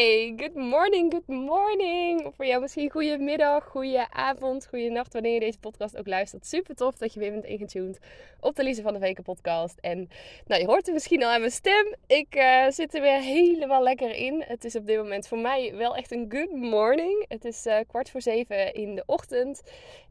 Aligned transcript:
Hey, 0.00 0.34
good 0.36 0.54
morning, 0.54 1.12
good 1.12 1.28
morning. 1.28 2.32
Voor 2.36 2.46
jou 2.46 2.60
misschien 2.60 2.90
goede 2.90 3.18
middag, 3.18 3.64
goede 3.64 4.10
avond, 4.10 4.66
goede 4.66 4.90
nacht, 4.90 5.12
wanneer 5.12 5.32
je 5.32 5.40
deze 5.40 5.58
podcast 5.58 5.98
ook 5.98 6.06
luistert. 6.06 6.46
Super 6.46 6.74
tof 6.74 6.96
dat 6.96 7.14
je 7.14 7.20
weer 7.20 7.30
bent 7.30 7.44
ingetuned 7.44 7.98
op 8.40 8.56
de 8.56 8.62
Lise 8.62 8.82
van 8.82 8.92
de 8.92 8.98
Weken 8.98 9.22
podcast. 9.22 9.78
En 9.78 10.08
nou, 10.46 10.60
je 10.60 10.66
hoort 10.66 10.84
het 10.84 10.94
misschien 10.94 11.22
al 11.22 11.30
aan 11.30 11.40
mijn 11.40 11.52
stem. 11.52 11.94
Ik 12.06 12.36
uh, 12.36 12.70
zit 12.70 12.94
er 12.94 13.00
weer 13.00 13.20
helemaal 13.20 13.82
lekker 13.82 14.14
in. 14.14 14.44
Het 14.46 14.64
is 14.64 14.76
op 14.76 14.86
dit 14.86 14.96
moment 14.96 15.28
voor 15.28 15.38
mij 15.38 15.74
wel 15.76 15.96
echt 15.96 16.12
een 16.12 16.26
good 16.28 16.52
morning. 16.52 17.24
Het 17.28 17.44
is 17.44 17.66
uh, 17.66 17.78
kwart 17.86 18.10
voor 18.10 18.22
zeven 18.22 18.74
in 18.74 18.94
de 18.94 19.02
ochtend. 19.06 19.62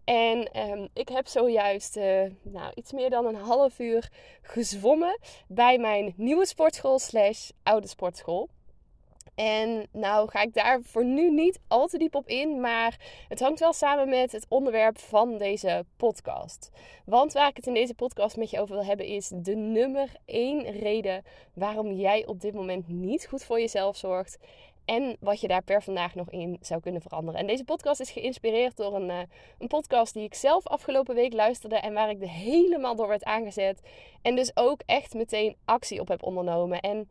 En 0.04 0.60
um, 0.70 0.88
ik 0.94 1.10
heb 1.10 1.28
zojuist 1.28 1.98
uh, 1.98 2.22
nou, 2.42 2.72
iets 2.74 2.92
meer 2.92 3.10
dan 3.10 3.26
een 3.26 3.36
half 3.36 3.80
uur 3.80 4.10
gezwommen 4.42 5.20
bij 5.48 5.78
mijn 5.78 6.14
nieuwe 6.18 6.46
sportschool 6.46 7.00
slash 7.00 7.50
oude 7.64 7.88
sportschool. 7.88 8.50
En 9.40 9.88
nou 9.92 10.30
ga 10.30 10.42
ik 10.42 10.54
daar 10.54 10.82
voor 10.82 11.06
nu 11.06 11.32
niet 11.32 11.60
al 11.68 11.88
te 11.88 11.98
diep 11.98 12.16
op 12.16 12.28
in, 12.28 12.60
maar 12.60 12.98
het 13.28 13.40
hangt 13.40 13.60
wel 13.60 13.74
samen 13.74 14.10
met 14.10 14.32
het 14.32 14.46
onderwerp 14.50 14.98
van 14.98 15.38
deze 15.38 15.86
podcast. 15.98 16.70
Want 17.06 17.34
waar 17.34 17.50
ik 17.50 17.56
het 17.56 17.68
in 17.68 17.74
deze 17.74 17.94
podcast 17.94 18.38
met 18.38 18.50
je 18.50 18.60
over 18.60 18.76
wil 18.76 18.86
hebben 18.86 19.06
is 19.06 19.32
de 19.36 19.56
nummer 19.56 20.10
één 20.26 20.72
reden 20.72 21.24
waarom 21.54 21.92
jij 21.92 22.26
op 22.26 22.42
dit 22.42 22.54
moment 22.54 22.88
niet 22.88 23.28
goed 23.28 23.44
voor 23.44 23.60
jezelf 23.60 23.98
zorgt. 23.98 24.38
En 24.86 25.18
wat 25.20 25.42
je 25.42 25.48
daar 25.48 25.64
per 25.64 25.84
vandaag 25.84 26.16
nog 26.16 26.30
in 26.30 26.58
zou 26.62 26.82
kunnen 26.82 27.02
veranderen. 27.02 27.40
En 27.40 27.48
deze 27.48 27.64
podcast 27.64 28.00
is 28.00 28.12
geïnspireerd 28.12 28.78
door 28.78 28.96
een, 28.96 29.10
uh, 29.10 29.20
een 29.60 29.68
podcast 29.68 30.14
die 30.14 30.24
ik 30.24 30.34
zelf 30.34 30.68
afgelopen 30.68 31.16
week 31.16 31.34
luisterde. 31.34 31.76
En 31.76 31.94
waar 31.94 32.10
ik 32.10 32.22
er 32.22 32.30
helemaal 32.30 32.96
door 32.96 33.08
werd 33.08 33.24
aangezet. 33.24 33.82
En 34.22 34.36
dus 34.36 34.52
ook 34.54 34.82
echt 34.86 35.14
meteen 35.14 35.56
actie 35.66 36.00
op 36.00 36.08
heb 36.08 36.24
ondernomen. 36.24 36.80
En 36.80 37.10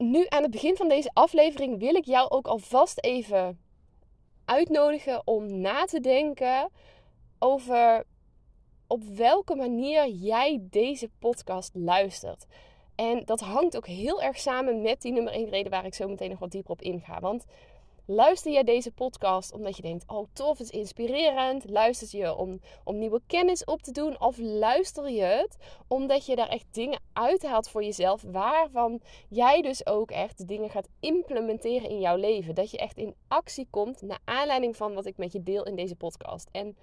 nu 0.00 0.26
aan 0.28 0.42
het 0.42 0.50
begin 0.50 0.76
van 0.76 0.88
deze 0.88 1.10
aflevering 1.12 1.78
wil 1.78 1.94
ik 1.94 2.04
jou 2.04 2.30
ook 2.30 2.46
alvast 2.46 3.04
even 3.04 3.60
uitnodigen 4.44 5.26
om 5.26 5.60
na 5.60 5.84
te 5.84 6.00
denken 6.00 6.70
over 7.38 8.04
op 8.86 9.04
welke 9.04 9.54
manier 9.54 10.08
jij 10.08 10.58
deze 10.60 11.10
podcast 11.18 11.74
luistert. 11.74 12.46
En 12.94 13.24
dat 13.24 13.40
hangt 13.40 13.76
ook 13.76 13.86
heel 13.86 14.22
erg 14.22 14.38
samen 14.38 14.82
met 14.82 15.02
die 15.02 15.12
nummer 15.12 15.32
1 15.32 15.48
reden 15.48 15.70
waar 15.70 15.86
ik 15.86 15.94
zo 15.94 16.08
meteen 16.08 16.30
nog 16.30 16.38
wat 16.38 16.50
dieper 16.50 16.70
op 16.70 16.82
inga. 16.82 17.20
Want 17.20 17.44
Luister 18.12 18.52
jij 18.52 18.64
deze 18.64 18.92
podcast 18.92 19.52
omdat 19.52 19.76
je 19.76 19.82
denkt: 19.82 20.04
oh 20.06 20.26
tof, 20.32 20.58
het 20.58 20.72
is 20.72 20.78
inspirerend? 20.78 21.68
Luister 21.68 22.18
je 22.18 22.34
om, 22.34 22.60
om 22.84 22.98
nieuwe 22.98 23.20
kennis 23.26 23.64
op 23.64 23.82
te 23.82 23.92
doen? 23.92 24.20
Of 24.20 24.38
luister 24.38 25.10
je 25.10 25.22
het 25.22 25.56
omdat 25.88 26.26
je 26.26 26.36
daar 26.36 26.48
echt 26.48 26.66
dingen 26.70 27.00
uithaalt 27.12 27.68
voor 27.68 27.84
jezelf, 27.84 28.22
waarvan 28.22 29.00
jij 29.28 29.62
dus 29.62 29.86
ook 29.86 30.10
echt 30.10 30.48
dingen 30.48 30.70
gaat 30.70 30.88
implementeren 31.00 31.90
in 31.90 32.00
jouw 32.00 32.16
leven? 32.16 32.54
Dat 32.54 32.70
je 32.70 32.78
echt 32.78 32.96
in 32.96 33.14
actie 33.28 33.66
komt 33.70 34.02
naar 34.02 34.20
aanleiding 34.24 34.76
van 34.76 34.94
wat 34.94 35.06
ik 35.06 35.16
met 35.16 35.32
je 35.32 35.42
deel 35.42 35.64
in 35.64 35.76
deze 35.76 35.96
podcast. 35.96 36.48
En 36.52 36.76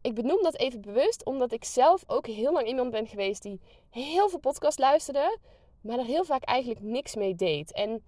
ik 0.00 0.14
benoem 0.14 0.42
dat 0.42 0.56
even 0.56 0.80
bewust 0.80 1.24
omdat 1.24 1.52
ik 1.52 1.64
zelf 1.64 2.04
ook 2.06 2.26
heel 2.26 2.52
lang 2.52 2.66
iemand 2.66 2.90
ben 2.90 3.06
geweest 3.06 3.42
die 3.42 3.60
heel 3.90 4.28
veel 4.28 4.40
podcasts 4.40 4.80
luisterde, 4.80 5.38
maar 5.80 5.98
er 5.98 6.04
heel 6.04 6.24
vaak 6.24 6.44
eigenlijk 6.44 6.80
niks 6.80 7.14
mee 7.14 7.34
deed. 7.34 7.72
En 7.72 8.02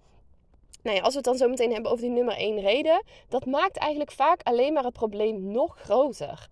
nou 0.87 1.01
als 1.01 1.09
we 1.09 1.15
het 1.15 1.25
dan 1.25 1.37
zo 1.37 1.49
meteen 1.49 1.73
hebben 1.73 1.91
over 1.91 2.03
die 2.03 2.13
nummer 2.13 2.35
1 2.35 2.59
reden, 2.59 3.03
dat 3.29 3.45
maakt 3.45 3.77
eigenlijk 3.77 4.11
vaak 4.11 4.41
alleen 4.43 4.73
maar 4.73 4.83
het 4.83 4.93
probleem 4.93 5.51
nog 5.51 5.77
groter. 5.79 6.47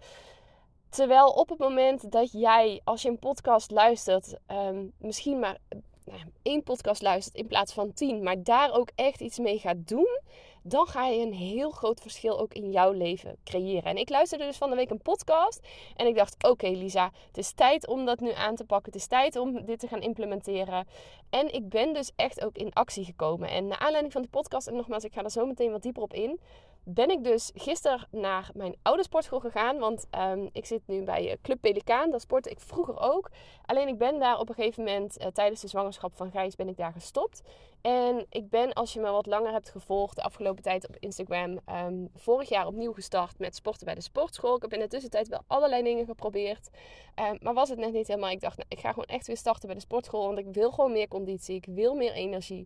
Terwijl 0.89 1.27
op 1.29 1.49
het 1.49 1.59
moment 1.59 2.11
dat 2.11 2.31
jij, 2.31 2.81
als 2.83 3.01
je 3.01 3.09
een 3.09 3.19
podcast 3.19 3.71
luistert, 3.71 4.35
um, 4.51 4.91
misschien 4.97 5.39
maar 5.39 5.57
nou, 6.05 6.19
één 6.41 6.63
podcast 6.63 7.01
luistert 7.01 7.35
in 7.35 7.47
plaats 7.47 7.73
van 7.73 7.93
tien, 7.93 8.23
maar 8.23 8.43
daar 8.43 8.73
ook 8.73 8.89
echt 8.95 9.21
iets 9.21 9.39
mee 9.39 9.59
gaat 9.59 9.87
doen, 9.87 10.19
dan 10.67 10.87
ga 10.87 11.07
je 11.07 11.25
een 11.25 11.33
heel 11.33 11.69
groot 11.69 12.01
verschil 12.01 12.39
ook 12.39 12.53
in 12.53 12.71
jouw 12.71 12.91
leven 12.91 13.37
creëren. 13.43 13.83
En 13.83 13.97
ik 13.97 14.09
luisterde 14.09 14.45
dus 14.45 14.57
van 14.57 14.69
de 14.69 14.75
week 14.75 14.89
een 14.89 15.01
podcast 15.01 15.67
en 15.95 16.07
ik 16.07 16.15
dacht: 16.15 16.43
oké, 16.43 16.67
Lisa, 16.67 17.11
het 17.27 17.37
is 17.37 17.51
tijd 17.51 17.87
om 17.87 18.05
dat 18.05 18.19
nu 18.19 18.31
aan 18.31 18.55
te 18.55 18.65
pakken. 18.65 18.91
Het 18.91 19.01
is 19.01 19.07
tijd 19.07 19.35
om 19.35 19.65
dit 19.65 19.79
te 19.79 19.87
gaan 19.87 20.01
implementeren. 20.01 20.87
En 21.29 21.53
ik 21.53 21.69
ben 21.69 21.93
dus 21.93 22.11
echt 22.15 22.45
ook 22.45 22.57
in 22.57 22.73
actie 22.73 23.05
gekomen. 23.05 23.49
En 23.49 23.67
naar 23.67 23.79
aanleiding 23.79 24.13
van 24.13 24.21
de 24.21 24.27
podcast, 24.27 24.67
en 24.67 24.75
nogmaals, 24.75 25.03
ik 25.03 25.13
ga 25.13 25.23
er 25.23 25.31
zo 25.31 25.45
meteen 25.45 25.71
wat 25.71 25.81
dieper 25.81 26.03
op 26.03 26.13
in 26.13 26.39
ben 26.85 27.09
ik 27.09 27.23
dus 27.23 27.51
gisteren 27.53 28.07
naar 28.11 28.49
mijn 28.53 28.75
oude 28.81 29.03
sportschool 29.03 29.39
gegaan. 29.39 29.77
Want 29.79 30.07
um, 30.19 30.49
ik 30.51 30.65
zit 30.65 30.81
nu 30.85 31.03
bij 31.03 31.31
eh, 31.31 31.37
Club 31.41 31.61
Pelikaan. 31.61 32.11
Dat 32.11 32.21
sportte 32.21 32.49
ik 32.49 32.59
vroeger 32.59 32.99
ook. 32.99 33.29
Alleen 33.65 33.87
ik 33.87 33.97
ben 33.97 34.19
daar 34.19 34.39
op 34.39 34.49
een 34.49 34.55
gegeven 34.55 34.83
moment 34.83 35.21
uh, 35.21 35.27
tijdens 35.27 35.61
de 35.61 35.67
zwangerschap 35.67 36.15
van 36.15 36.31
Gijs 36.31 36.55
ben 36.55 36.67
ik 36.67 36.77
daar 36.77 36.91
gestopt. 36.91 37.43
En 37.81 38.25
ik 38.29 38.49
ben, 38.49 38.73
als 38.73 38.93
je 38.93 38.99
me 38.99 39.11
wat 39.11 39.25
langer 39.25 39.51
hebt 39.51 39.69
gevolgd 39.69 40.15
de 40.15 40.23
afgelopen 40.23 40.63
tijd 40.63 40.87
op 40.87 40.95
Instagram, 40.99 41.59
um, 41.85 42.09
vorig 42.15 42.49
jaar 42.49 42.67
opnieuw 42.67 42.93
gestart 42.93 43.39
met 43.39 43.55
sporten 43.55 43.85
bij 43.85 43.95
de 43.95 44.01
sportschool. 44.01 44.55
Ik 44.55 44.61
heb 44.61 44.73
in 44.73 44.79
de 44.79 44.87
tussentijd 44.87 45.27
wel 45.27 45.41
allerlei 45.47 45.83
dingen 45.83 46.05
geprobeerd. 46.05 46.69
Um, 47.15 47.37
maar 47.41 47.53
was 47.53 47.69
het 47.69 47.79
net 47.79 47.93
niet 47.93 48.07
helemaal. 48.07 48.29
Ik 48.29 48.41
dacht, 48.41 48.57
nou, 48.57 48.69
ik 48.69 48.79
ga 48.79 48.89
gewoon 48.89 49.05
echt 49.05 49.27
weer 49.27 49.37
starten 49.37 49.65
bij 49.65 49.75
de 49.75 49.81
sportschool. 49.81 50.25
Want 50.25 50.37
ik 50.37 50.47
wil 50.51 50.71
gewoon 50.71 50.91
meer 50.91 51.07
conditie. 51.07 51.55
Ik 51.55 51.65
wil 51.69 51.95
meer 51.95 52.11
energie. 52.11 52.65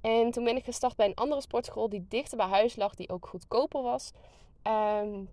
En 0.00 0.30
toen 0.30 0.44
ben 0.44 0.56
ik 0.56 0.64
gestart 0.64 0.96
bij 0.96 1.06
een 1.06 1.14
andere 1.14 1.40
sportschool 1.40 1.88
die 1.88 2.06
dichter 2.08 2.36
bij 2.36 2.46
huis 2.46 2.76
lag, 2.76 2.94
die 2.94 3.08
ook 3.08 3.26
goedkoper 3.26 3.82
was. 3.82 4.12
Um, 4.62 5.28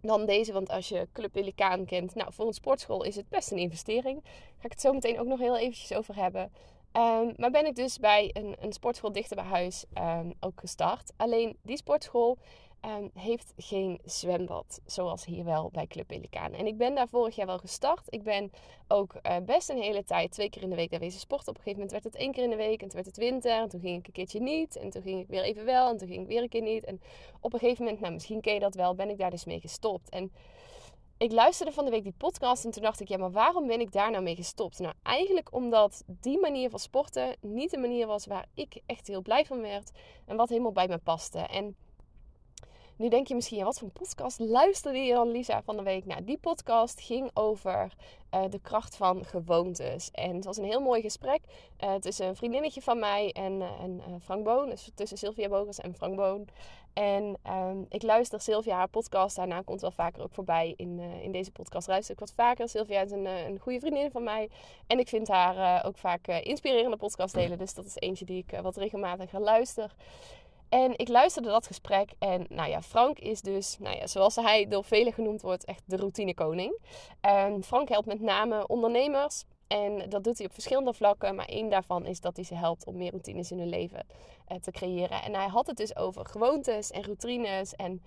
dan 0.00 0.26
deze, 0.26 0.52
want 0.52 0.70
als 0.70 0.88
je 0.88 1.08
Club 1.12 1.32
Pelikaan 1.32 1.84
kent, 1.84 2.14
nou 2.14 2.32
voor 2.32 2.46
een 2.46 2.52
sportschool 2.52 3.02
is 3.02 3.16
het 3.16 3.28
best 3.28 3.50
een 3.50 3.58
investering. 3.58 4.22
Daar 4.22 4.32
ga 4.58 4.64
ik 4.64 4.70
het 4.70 4.80
zo 4.80 4.92
meteen 4.92 5.20
ook 5.20 5.26
nog 5.26 5.38
heel 5.38 5.56
eventjes 5.56 5.92
over 5.92 6.16
hebben. 6.16 6.42
Um, 6.92 7.34
maar 7.36 7.50
ben 7.50 7.66
ik 7.66 7.74
dus 7.74 7.98
bij 7.98 8.30
een, 8.32 8.56
een 8.60 8.72
sportschool 8.72 9.12
dichter 9.12 9.36
bij 9.36 9.44
huis 9.44 9.84
um, 9.98 10.34
ook 10.40 10.60
gestart. 10.60 11.12
Alleen 11.16 11.56
die 11.62 11.76
sportschool 11.76 12.38
heeft 13.14 13.52
geen 13.56 14.00
zwembad. 14.04 14.80
Zoals 14.86 15.24
hier 15.24 15.44
wel 15.44 15.70
bij 15.72 15.86
Club 15.86 16.06
Pelikaan. 16.06 16.52
En 16.52 16.66
ik 16.66 16.76
ben 16.76 16.94
daar 16.94 17.08
vorig 17.08 17.36
jaar 17.36 17.46
wel 17.46 17.58
gestart. 17.58 18.02
Ik 18.08 18.22
ben 18.22 18.50
ook 18.88 19.14
uh, 19.22 19.36
best 19.46 19.68
een 19.68 19.82
hele 19.82 20.04
tijd 20.04 20.30
twee 20.30 20.50
keer 20.50 20.62
in 20.62 20.70
de 20.70 20.76
week 20.76 20.90
daar 20.90 21.00
wezen 21.00 21.20
sporten. 21.20 21.48
Op 21.48 21.56
een 21.56 21.62
gegeven 21.62 21.82
moment 21.82 22.02
werd 22.02 22.14
het 22.14 22.22
één 22.22 22.32
keer 22.32 22.44
in 22.44 22.50
de 22.50 22.56
week. 22.56 22.82
En 22.82 22.88
toen 22.88 23.02
werd 23.02 23.06
het 23.06 23.16
winter. 23.16 23.52
En 23.52 23.68
toen 23.68 23.80
ging 23.80 23.98
ik 23.98 24.06
een 24.06 24.12
keertje 24.12 24.40
niet. 24.40 24.76
En 24.76 24.90
toen 24.90 25.02
ging 25.02 25.20
ik 25.20 25.28
weer 25.28 25.42
even 25.42 25.64
wel. 25.64 25.90
En 25.90 25.96
toen 25.96 26.08
ging 26.08 26.20
ik 26.20 26.28
weer 26.28 26.42
een 26.42 26.48
keer 26.48 26.62
niet. 26.62 26.84
En 26.84 27.00
op 27.40 27.52
een 27.52 27.58
gegeven 27.58 27.84
moment, 27.84 28.00
nou 28.00 28.12
misschien 28.12 28.40
ken 28.40 28.54
je 28.54 28.60
dat 28.60 28.74
wel, 28.74 28.94
ben 28.94 29.10
ik 29.10 29.18
daar 29.18 29.30
dus 29.30 29.44
mee 29.44 29.60
gestopt. 29.60 30.08
En 30.08 30.32
ik 31.18 31.32
luisterde 31.32 31.72
van 31.72 31.84
de 31.84 31.90
week 31.90 32.02
die 32.02 32.14
podcast 32.16 32.64
en 32.64 32.70
toen 32.70 32.82
dacht 32.82 33.00
ik, 33.00 33.08
ja, 33.08 33.16
maar 33.16 33.30
waarom 33.30 33.66
ben 33.66 33.80
ik 33.80 33.92
daar 33.92 34.10
nou 34.10 34.22
mee 34.22 34.34
gestopt? 34.34 34.78
Nou, 34.78 34.94
eigenlijk 35.02 35.54
omdat 35.54 36.04
die 36.06 36.40
manier 36.40 36.70
van 36.70 36.78
sporten 36.78 37.36
niet 37.40 37.70
de 37.70 37.78
manier 37.78 38.06
was 38.06 38.26
waar 38.26 38.46
ik 38.54 38.80
echt 38.86 39.06
heel 39.06 39.22
blij 39.22 39.44
van 39.44 39.60
werd 39.60 39.90
en 40.26 40.36
wat 40.36 40.48
helemaal 40.48 40.72
bij 40.72 40.88
me 40.88 40.98
paste. 40.98 41.38
En 41.38 41.76
Nu 42.96 43.08
denk 43.08 43.26
je 43.26 43.34
misschien, 43.34 43.64
wat 43.64 43.78
voor 43.78 43.88
een 43.88 44.00
podcast 44.00 44.38
luisterde 44.38 44.98
je 44.98 45.14
dan, 45.14 45.30
Lisa, 45.30 45.62
van 45.62 45.76
de 45.76 45.82
week? 45.82 46.06
Nou, 46.06 46.24
die 46.24 46.38
podcast 46.38 47.00
ging 47.00 47.30
over 47.34 47.92
uh, 48.34 48.42
de 48.50 48.60
kracht 48.60 48.96
van 48.96 49.24
gewoontes. 49.24 50.10
En 50.10 50.34
het 50.34 50.44
was 50.44 50.56
een 50.56 50.64
heel 50.64 50.80
mooi 50.80 51.02
gesprek 51.02 51.40
uh, 51.84 51.94
tussen 51.94 52.26
een 52.26 52.36
vriendinnetje 52.36 52.82
van 52.82 52.98
mij 52.98 53.32
en, 53.32 53.52
uh, 53.52 54.14
Frank 54.22 54.44
Boon. 54.44 54.68
Dus 54.68 54.90
tussen 54.94 55.18
Sylvia 55.18 55.48
Bogers 55.48 55.78
en 55.78 55.94
Frank 55.94 56.16
Boon. 56.16 56.48
En 56.92 57.36
um, 57.50 57.86
ik 57.88 58.02
luister 58.02 58.40
Sylvia 58.40 58.76
haar 58.76 58.88
podcast. 58.88 59.36
Daarna 59.36 59.60
komt 59.60 59.80
wel 59.80 59.90
vaker 59.90 60.22
ook 60.22 60.34
voorbij 60.34 60.74
in, 60.76 61.00
in 61.00 61.32
deze 61.32 61.50
podcast. 61.50 61.88
Luister 61.88 62.14
ik 62.14 62.20
wat 62.20 62.32
vaker. 62.32 62.68
Sylvia 62.68 63.00
is 63.00 63.10
een, 63.10 63.26
een 63.26 63.58
goede 63.58 63.80
vriendin 63.80 64.10
van 64.10 64.22
mij. 64.22 64.48
En 64.86 64.98
ik 64.98 65.08
vind 65.08 65.28
haar 65.28 65.84
ook 65.84 65.96
vaak 65.96 66.26
inspirerende 66.26 66.96
podcast 66.96 67.34
delen. 67.34 67.58
Dus 67.58 67.74
dat 67.74 67.84
is 67.84 67.96
eentje 67.96 68.24
die 68.24 68.44
ik 68.48 68.60
wat 68.60 68.76
regelmatig 68.76 69.30
ga 69.30 69.40
luisteren. 69.40 69.90
En 70.68 70.98
ik 70.98 71.08
luisterde 71.08 71.48
dat 71.48 71.66
gesprek 71.66 72.12
en 72.18 72.46
nou 72.48 72.70
ja, 72.70 72.82
Frank 72.82 73.18
is 73.18 73.40
dus, 73.40 73.76
nou 73.78 73.96
ja, 73.96 74.06
zoals 74.06 74.36
hij 74.36 74.68
door 74.68 74.84
velen 74.84 75.12
genoemd 75.12 75.42
wordt, 75.42 75.64
echt 75.64 75.82
de 75.84 75.96
routinekoning. 75.96 76.78
En 77.20 77.62
Frank 77.64 77.88
helpt 77.88 78.06
met 78.06 78.20
name 78.20 78.66
ondernemers 78.66 79.44
en 79.66 80.08
dat 80.08 80.24
doet 80.24 80.38
hij 80.38 80.46
op 80.46 80.52
verschillende 80.52 80.92
vlakken, 80.94 81.34
maar 81.34 81.46
één 81.46 81.70
daarvan 81.70 82.06
is 82.06 82.20
dat 82.20 82.36
hij 82.36 82.44
ze 82.44 82.54
helpt 82.54 82.86
om 82.86 82.96
meer 82.96 83.10
routines 83.10 83.50
in 83.50 83.58
hun 83.58 83.68
leven 83.68 84.06
eh, 84.46 84.58
te 84.58 84.70
creëren. 84.70 85.22
En 85.22 85.34
hij 85.34 85.48
had 85.48 85.66
het 85.66 85.76
dus 85.76 85.96
over 85.96 86.26
gewoontes 86.26 86.90
en 86.90 87.02
routines 87.02 87.74
en 87.74 88.02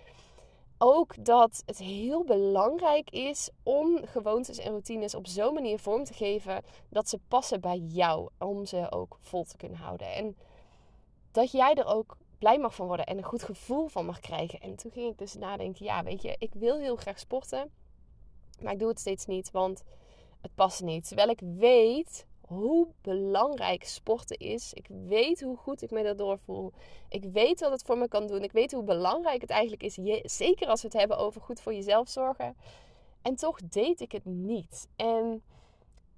ook 0.78 1.24
dat 1.24 1.62
het 1.66 1.78
heel 1.78 2.24
belangrijk 2.24 3.10
is 3.10 3.50
om 3.62 4.06
gewoontes 4.06 4.58
en 4.58 4.70
routines 4.70 5.14
op 5.14 5.26
zo'n 5.26 5.54
manier 5.54 5.78
vorm 5.78 6.04
te 6.04 6.14
geven 6.14 6.62
dat 6.88 7.08
ze 7.08 7.18
passen 7.28 7.60
bij 7.60 7.78
jou, 7.78 8.28
om 8.38 8.66
ze 8.66 8.90
ook 8.90 9.18
vol 9.20 9.44
te 9.44 9.56
kunnen 9.56 9.78
houden. 9.78 10.12
En 10.14 10.36
dat 11.32 11.50
jij 11.50 11.74
er 11.74 11.86
ook 11.86 12.16
blij 12.40 12.58
mag 12.58 12.74
van 12.74 12.86
worden 12.86 13.06
en 13.06 13.16
een 13.16 13.24
goed 13.24 13.42
gevoel 13.42 13.88
van 13.88 14.06
mag 14.06 14.20
krijgen. 14.20 14.60
En 14.60 14.76
toen 14.76 14.90
ging 14.90 15.10
ik 15.10 15.18
dus 15.18 15.34
nadenken, 15.34 15.84
ja 15.84 16.02
weet 16.02 16.22
je, 16.22 16.36
ik 16.38 16.54
wil 16.54 16.78
heel 16.78 16.96
graag 16.96 17.18
sporten, 17.18 17.70
maar 18.60 18.72
ik 18.72 18.78
doe 18.78 18.88
het 18.88 18.98
steeds 19.00 19.26
niet, 19.26 19.50
want 19.50 19.82
het 20.40 20.54
past 20.54 20.82
niet. 20.82 21.06
Terwijl 21.06 21.28
ik 21.28 21.40
weet 21.58 22.26
hoe 22.40 22.88
belangrijk 23.02 23.84
sporten 23.84 24.38
is. 24.38 24.72
Ik 24.72 24.86
weet 24.88 25.40
hoe 25.40 25.56
goed 25.56 25.82
ik 25.82 25.90
me 25.90 26.02
daardoor 26.02 26.38
voel. 26.38 26.72
Ik 27.08 27.24
weet 27.24 27.60
wat 27.60 27.70
het 27.70 27.82
voor 27.82 27.98
me 27.98 28.08
kan 28.08 28.26
doen. 28.26 28.42
Ik 28.42 28.52
weet 28.52 28.72
hoe 28.72 28.82
belangrijk 28.82 29.40
het 29.40 29.50
eigenlijk 29.50 29.82
is. 29.82 29.94
Je, 29.94 30.20
zeker 30.24 30.68
als 30.68 30.82
we 30.82 30.88
het 30.88 30.96
hebben 30.96 31.18
over 31.18 31.40
goed 31.40 31.60
voor 31.60 31.74
jezelf 31.74 32.08
zorgen. 32.08 32.56
En 33.22 33.34
toch 33.34 33.58
deed 33.62 34.00
ik 34.00 34.12
het 34.12 34.24
niet. 34.24 34.88
En 34.96 35.42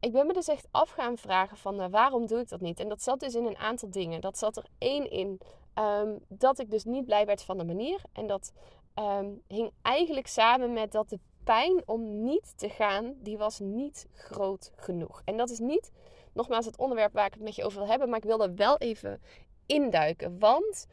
ik 0.00 0.12
ben 0.12 0.26
me 0.26 0.32
dus 0.32 0.48
echt 0.48 0.68
af 0.70 0.90
gaan 0.90 1.16
vragen 1.16 1.56
van 1.56 1.80
uh, 1.80 1.86
waarom 1.90 2.26
doe 2.26 2.40
ik 2.40 2.48
dat 2.48 2.60
niet? 2.60 2.80
En 2.80 2.88
dat 2.88 3.02
zat 3.02 3.20
dus 3.20 3.34
in 3.34 3.46
een 3.46 3.58
aantal 3.58 3.90
dingen. 3.90 4.20
Dat 4.20 4.38
zat 4.38 4.56
er 4.56 4.66
één 4.78 5.10
in 5.10 5.40
Ehm, 5.74 6.16
dat 6.28 6.58
ik 6.58 6.70
dus 6.70 6.84
niet 6.84 7.04
blij 7.04 7.26
werd 7.26 7.42
van 7.42 7.58
de 7.58 7.64
manier. 7.64 8.00
En 8.12 8.26
dat 8.26 8.52
ehm, 8.94 9.30
hing 9.46 9.70
eigenlijk 9.82 10.26
samen 10.26 10.72
met 10.72 10.92
dat 10.92 11.08
de 11.08 11.18
pijn 11.44 11.82
om 11.86 12.24
niet 12.24 12.58
te 12.58 12.68
gaan, 12.68 13.14
die 13.16 13.38
was 13.38 13.58
niet 13.58 14.06
groot 14.12 14.72
genoeg. 14.76 15.22
En 15.24 15.36
dat 15.36 15.50
is 15.50 15.58
niet, 15.58 15.90
nogmaals, 16.32 16.66
het 16.66 16.78
onderwerp 16.78 17.12
waar 17.12 17.26
ik 17.26 17.34
het 17.34 17.42
met 17.42 17.54
je 17.54 17.64
over 17.64 17.78
wil 17.78 17.88
hebben. 17.88 18.08
Maar 18.08 18.18
ik 18.18 18.24
wil 18.24 18.42
er 18.42 18.54
wel 18.54 18.78
even 18.78 19.20
induiken. 19.66 20.38
Want 20.38 20.86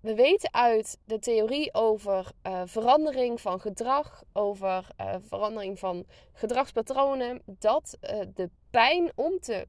we 0.00 0.14
weten 0.14 0.54
uit 0.54 0.98
de 1.04 1.18
theorie 1.18 1.74
over 1.74 2.32
uh, 2.46 2.62
verandering 2.64 3.40
van 3.40 3.60
gedrag, 3.60 4.22
over 4.32 4.88
uh, 5.00 5.14
verandering 5.20 5.78
van 5.78 6.04
gedragspatronen, 6.32 7.42
dat 7.44 7.98
uh, 8.00 8.20
de 8.34 8.50
pijn 8.70 9.12
om 9.14 9.40
te 9.40 9.66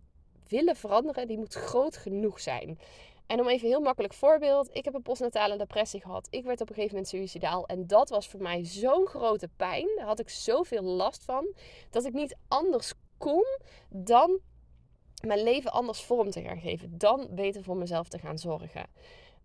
willen 0.47 0.75
veranderen, 0.75 1.27
die 1.27 1.37
moet 1.37 1.53
groot 1.53 1.97
genoeg 1.97 2.39
zijn. 2.39 2.79
En 3.27 3.39
om 3.39 3.47
even 3.47 3.65
een 3.65 3.73
heel 3.73 3.81
makkelijk 3.81 4.13
voorbeeld. 4.13 4.69
Ik 4.71 4.85
heb 4.85 4.93
een 4.93 5.01
postnatale 5.01 5.57
depressie 5.57 6.01
gehad. 6.01 6.27
Ik 6.29 6.43
werd 6.43 6.61
op 6.61 6.69
een 6.69 6.75
gegeven 6.75 6.95
moment 6.95 7.13
suicidaal. 7.13 7.65
En 7.65 7.87
dat 7.87 8.09
was 8.09 8.27
voor 8.27 8.41
mij 8.41 8.65
zo'n 8.65 9.07
grote 9.07 9.49
pijn. 9.55 9.87
Daar 9.95 10.05
had 10.05 10.19
ik 10.19 10.29
zoveel 10.29 10.83
last 10.83 11.23
van. 11.23 11.53
Dat 11.89 12.05
ik 12.05 12.13
niet 12.13 12.35
anders 12.47 12.93
kon 13.17 13.45
dan 13.89 14.39
mijn 15.25 15.43
leven 15.43 15.71
anders 15.71 16.01
vorm 16.01 16.31
te 16.31 16.41
gaan 16.41 16.59
geven. 16.59 16.97
Dan 16.97 17.27
beter 17.31 17.63
voor 17.63 17.77
mezelf 17.77 18.07
te 18.07 18.19
gaan 18.19 18.37
zorgen. 18.37 18.85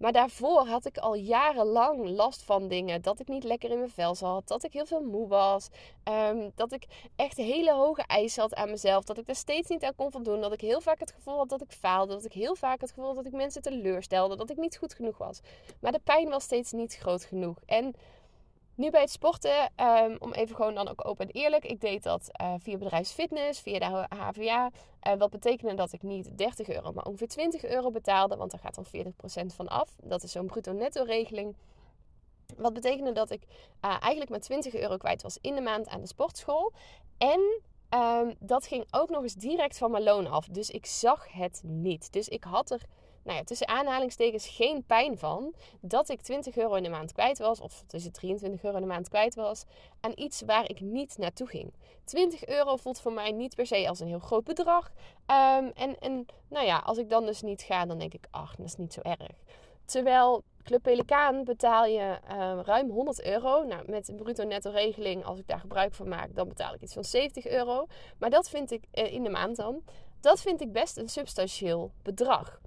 Maar 0.02 0.12
daarvoor 0.12 0.66
had 0.66 0.84
ik 0.87 0.99
al 0.99 1.14
jarenlang 1.14 2.08
last 2.08 2.43
van 2.43 2.69
dingen. 2.69 3.02
Dat 3.02 3.20
ik 3.20 3.28
niet 3.28 3.44
lekker 3.44 3.70
in 3.70 3.78
mijn 3.78 3.90
vel 3.90 4.14
zat. 4.14 4.49
Dat 4.49 4.64
ik 4.64 4.72
heel 4.72 4.87
veel 4.87 5.00
moe 5.02 5.28
was. 5.28 5.69
Ehm, 6.04 6.50
dat 6.54 6.72
ik 6.72 6.87
echt 7.16 7.37
hele 7.37 7.72
hoge 7.72 8.02
eisen 8.06 8.43
had 8.43 8.54
aan 8.54 8.70
mezelf. 8.70 9.04
Dat 9.04 9.19
ik 9.19 9.28
er 9.28 9.34
steeds 9.34 9.69
niet 9.69 9.84
aan 9.84 9.94
kon 9.94 10.10
voldoen. 10.10 10.40
Dat 10.40 10.52
ik 10.52 10.60
heel 10.60 10.81
vaak 10.81 11.00
het 11.00 11.12
gevoel 11.12 11.37
had 11.37 11.49
dat 11.49 11.62
ik 11.62 11.72
faalde. 11.72 12.12
Dat 12.12 12.25
ik 12.25 12.32
heel 12.32 12.54
vaak 12.54 12.81
het 12.81 12.90
gevoel 12.90 13.06
had 13.06 13.16
dat 13.16 13.26
ik 13.26 13.32
mensen 13.32 13.62
teleurstelde. 13.62 14.37
Dat 14.37 14.50
ik 14.50 14.56
niet 14.56 14.76
goed 14.76 14.94
genoeg 14.94 15.19
was. 15.19 15.40
Maar 15.81 15.93
de 15.93 16.00
pijn 16.04 16.28
was 16.28 16.44
steeds 16.44 16.72
niet 16.72 16.96
groot 16.96 17.25
genoeg. 17.25 17.56
En 17.66 17.94
nu 18.74 18.90
bij 18.90 19.00
het 19.00 19.10
sporten, 19.10 19.70
um, 19.76 20.16
om 20.19 20.32
even 20.32 20.56
gewoon 20.56 20.74
dan 20.74 20.88
ook 20.88 21.06
open 21.08 21.26
en 21.26 21.32
eerlijk. 21.32 21.64
Ik 21.64 21.80
deed 21.80 22.02
dat 22.02 22.30
uh, 22.40 22.54
via 22.58 22.76
bedrijfsfitness, 22.76 23.60
via 23.60 23.78
de 23.78 24.14
HVA. 24.16 24.70
Uh, 25.06 25.14
wat 25.19 25.30
betekende 25.30 25.74
dat 25.74 25.92
ik 25.92 26.02
niet 26.02 26.38
30 26.38 26.69
euro, 26.69 26.92
maar 26.92 27.04
ongeveer 27.04 27.28
20 27.28 27.64
euro 27.64 27.90
betaalde. 27.90 28.36
Want 28.36 28.50
daar 28.50 28.60
gaat 28.60 28.74
dan 28.74 29.12
40% 29.44 29.54
van 29.54 29.69
af. 29.69 29.96
Dat 30.02 30.22
is 30.22 30.32
zo'n 30.32 30.46
bruto-netto 30.46 31.02
regeling. 31.02 31.56
Wat 32.56 32.72
betekende 32.72 33.12
dat 33.12 33.30
ik 33.30 33.42
uh, 33.42 33.96
eigenlijk 34.00 34.30
maar 34.30 34.40
20 34.40 34.75
euro 34.75 34.96
kwijt 34.96 35.22
was 35.22 35.38
in 35.40 35.54
de 35.54 35.60
maand 35.60 35.88
aan 35.88 36.00
de 36.00 36.06
sportschool. 36.06 36.72
En 37.18 37.60
um, 37.94 38.34
dat 38.38 38.66
ging 38.66 38.86
ook 38.90 39.10
nog 39.10 39.22
eens 39.22 39.34
direct 39.34 39.78
van 39.78 39.90
mijn 39.90 40.02
loon 40.02 40.26
af. 40.26 40.46
Dus 40.46 40.70
ik 40.70 40.86
zag 40.86 41.32
het 41.32 41.60
niet. 41.64 42.12
Dus 42.12 42.28
ik 42.28 42.44
had 42.44 42.70
er 42.70 42.82
nou 43.24 43.44
tussen 43.44 43.69
aanhalingstekens 43.69 44.48
geen 44.48 44.84
pijn 44.84 45.19
van 45.19 45.54
dat 45.80 46.08
ik 46.08 46.20
20 46.20 46.56
euro 46.56 46.74
in 46.74 46.82
de 46.82 46.88
maand 46.88 47.12
kwijt 47.12 47.38
was, 47.38 47.60
of 47.60 47.82
tussen 47.86 48.12
23 48.12 48.62
euro 48.62 48.76
in 48.76 48.82
de 48.82 48.88
maand 48.88 49.08
kwijt 49.08 49.34
was, 49.34 49.64
aan 50.00 50.12
iets 50.14 50.42
waar 50.46 50.70
ik 50.70 50.80
niet 50.80 51.19
naartoe 51.19 51.46
ging. 51.46 51.72
20 52.04 52.46
euro 52.46 52.76
voelt 52.76 53.00
voor 53.00 53.12
mij 53.12 53.30
niet 53.30 53.54
per 53.54 53.66
se 53.66 53.88
als 53.88 54.00
een 54.00 54.06
heel 54.06 54.19
groot 54.19 54.44
bedrag. 54.44 54.86
Um, 54.86 55.70
en, 55.74 55.98
en 55.98 56.26
nou 56.48 56.66
ja, 56.66 56.78
als 56.78 56.98
ik 56.98 57.08
dan 57.08 57.26
dus 57.26 57.42
niet 57.42 57.62
ga, 57.62 57.86
dan 57.86 57.98
denk 57.98 58.14
ik, 58.14 58.26
ach, 58.30 58.56
dat 58.56 58.66
is 58.66 58.76
niet 58.76 58.92
zo 58.92 59.00
erg. 59.00 59.36
Terwijl 59.84 60.42
Club 60.62 60.82
Pelikaan 60.82 61.44
betaal 61.44 61.84
je 61.86 62.18
uh, 62.30 62.58
ruim 62.64 62.90
100 62.90 63.25
euro. 63.25 63.62
Nou, 63.62 63.90
met 63.90 64.06
de 64.06 64.14
bruto-netto 64.14 64.70
regeling, 64.70 65.25
als 65.25 65.38
ik 65.38 65.46
daar 65.46 65.58
gebruik 65.58 65.94
van 65.94 66.08
maak, 66.08 66.34
dan 66.34 66.48
betaal 66.48 66.75
ik 66.75 66.80
iets 66.80 66.92
van 66.92 67.04
70 67.04 67.46
euro. 67.46 67.86
Maar 68.18 68.30
dat 68.30 68.48
vind 68.48 68.70
ik 68.70 68.84
uh, 68.94 69.12
in 69.12 69.22
de 69.22 69.30
maand 69.30 69.56
dan. 69.56 69.82
Dat 70.20 70.40
vind 70.40 70.60
ik 70.60 70.72
best 70.72 70.96
een 70.96 71.08
substantieel 71.08 71.90
bedrag. 72.02 72.60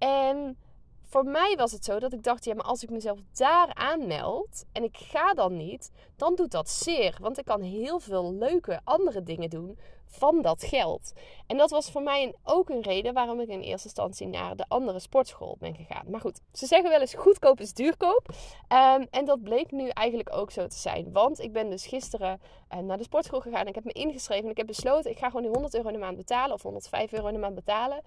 En 0.00 0.58
voor 1.02 1.24
mij 1.24 1.54
was 1.56 1.72
het 1.72 1.84
zo 1.84 1.98
dat 1.98 2.12
ik 2.12 2.22
dacht, 2.22 2.44
ja, 2.44 2.54
maar 2.54 2.64
als 2.64 2.82
ik 2.82 2.90
mezelf 2.90 3.18
daar 3.32 3.74
aanmeld 3.74 4.64
en 4.72 4.82
ik 4.84 4.96
ga 4.96 5.34
dan 5.34 5.56
niet, 5.56 5.90
dan 6.16 6.34
doet 6.34 6.50
dat 6.50 6.70
zeer. 6.70 7.16
Want 7.20 7.38
ik 7.38 7.44
kan 7.44 7.60
heel 7.62 8.00
veel 8.00 8.34
leuke 8.34 8.80
andere 8.84 9.22
dingen 9.22 9.50
doen 9.50 9.78
van 10.06 10.42
dat 10.42 10.62
geld. 10.62 11.12
En 11.46 11.56
dat 11.56 11.70
was 11.70 11.90
voor 11.90 12.02
mij 12.02 12.34
ook 12.42 12.68
een 12.68 12.82
reden 12.82 13.14
waarom 13.14 13.40
ik 13.40 13.48
in 13.48 13.60
eerste 13.60 13.86
instantie 13.86 14.26
naar 14.26 14.56
de 14.56 14.64
andere 14.68 14.98
sportschool 14.98 15.56
ben 15.58 15.74
gegaan. 15.74 16.10
Maar 16.10 16.20
goed, 16.20 16.40
ze 16.52 16.66
zeggen 16.66 16.90
wel 16.90 17.00
eens 17.00 17.14
goedkoop 17.14 17.60
is 17.60 17.72
duurkoop. 17.72 18.28
Um, 18.28 19.06
en 19.10 19.24
dat 19.24 19.42
bleek 19.42 19.70
nu 19.70 19.88
eigenlijk 19.88 20.32
ook 20.32 20.50
zo 20.50 20.66
te 20.66 20.76
zijn. 20.76 21.12
Want 21.12 21.40
ik 21.40 21.52
ben 21.52 21.70
dus 21.70 21.86
gisteren 21.86 22.40
uh, 22.74 22.78
naar 22.78 22.96
de 22.96 23.02
sportschool 23.02 23.40
gegaan. 23.40 23.66
Ik 23.66 23.74
heb 23.74 23.84
me 23.84 23.92
ingeschreven 23.92 24.44
en 24.44 24.50
ik 24.50 24.56
heb 24.56 24.66
besloten, 24.66 25.10
ik 25.10 25.18
ga 25.18 25.26
gewoon 25.26 25.42
die 25.42 25.50
100 25.50 25.74
euro 25.74 25.88
in 25.88 25.94
de 25.94 26.00
maand 26.00 26.16
betalen 26.16 26.54
of 26.54 26.62
105 26.62 27.12
euro 27.12 27.26
in 27.26 27.34
de 27.34 27.40
maand 27.40 27.54
betalen. 27.54 28.02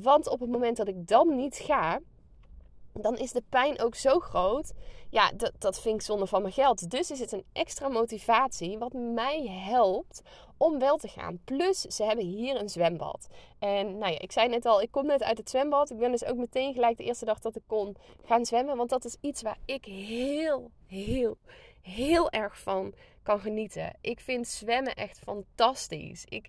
Want 0.00 0.28
op 0.28 0.40
het 0.40 0.50
moment 0.50 0.76
dat 0.76 0.88
ik 0.88 1.08
dan 1.08 1.36
niet 1.36 1.56
ga, 1.56 2.00
dan 2.92 3.16
is 3.16 3.32
de 3.32 3.42
pijn 3.48 3.80
ook 3.80 3.94
zo 3.94 4.18
groot. 4.18 4.72
Ja, 5.10 5.32
dat, 5.36 5.52
dat 5.58 5.80
vind 5.80 5.94
ik 5.94 6.02
zonde 6.02 6.26
van 6.26 6.42
mijn 6.42 6.54
geld. 6.54 6.90
Dus 6.90 7.10
is 7.10 7.20
het 7.20 7.32
een 7.32 7.44
extra 7.52 7.88
motivatie 7.88 8.78
wat 8.78 8.92
mij 8.92 9.46
helpt 9.46 10.22
om 10.56 10.78
wel 10.78 10.96
te 10.96 11.08
gaan. 11.08 11.38
Plus, 11.44 11.80
ze 11.80 12.04
hebben 12.04 12.24
hier 12.24 12.60
een 12.60 12.68
zwembad. 12.68 13.28
En 13.58 13.98
nou 13.98 14.12
ja, 14.12 14.18
ik 14.18 14.32
zei 14.32 14.48
net 14.48 14.66
al, 14.66 14.82
ik 14.82 14.90
kom 14.90 15.06
net 15.06 15.22
uit 15.22 15.38
het 15.38 15.50
zwembad. 15.50 15.90
Ik 15.90 15.98
ben 15.98 16.10
dus 16.10 16.24
ook 16.24 16.36
meteen 16.36 16.72
gelijk 16.72 16.96
de 16.96 17.04
eerste 17.04 17.24
dag 17.24 17.38
dat 17.38 17.56
ik 17.56 17.62
kon 17.66 17.96
gaan 18.24 18.46
zwemmen. 18.46 18.76
Want 18.76 18.90
dat 18.90 19.04
is 19.04 19.16
iets 19.20 19.42
waar 19.42 19.58
ik 19.64 19.84
heel, 19.84 20.70
heel, 20.86 21.36
heel 21.80 22.30
erg 22.30 22.58
van 22.58 22.94
kan 23.22 23.40
genieten. 23.40 23.96
Ik 24.00 24.20
vind 24.20 24.48
zwemmen 24.48 24.94
echt 24.94 25.18
fantastisch. 25.18 26.24
Ik 26.28 26.48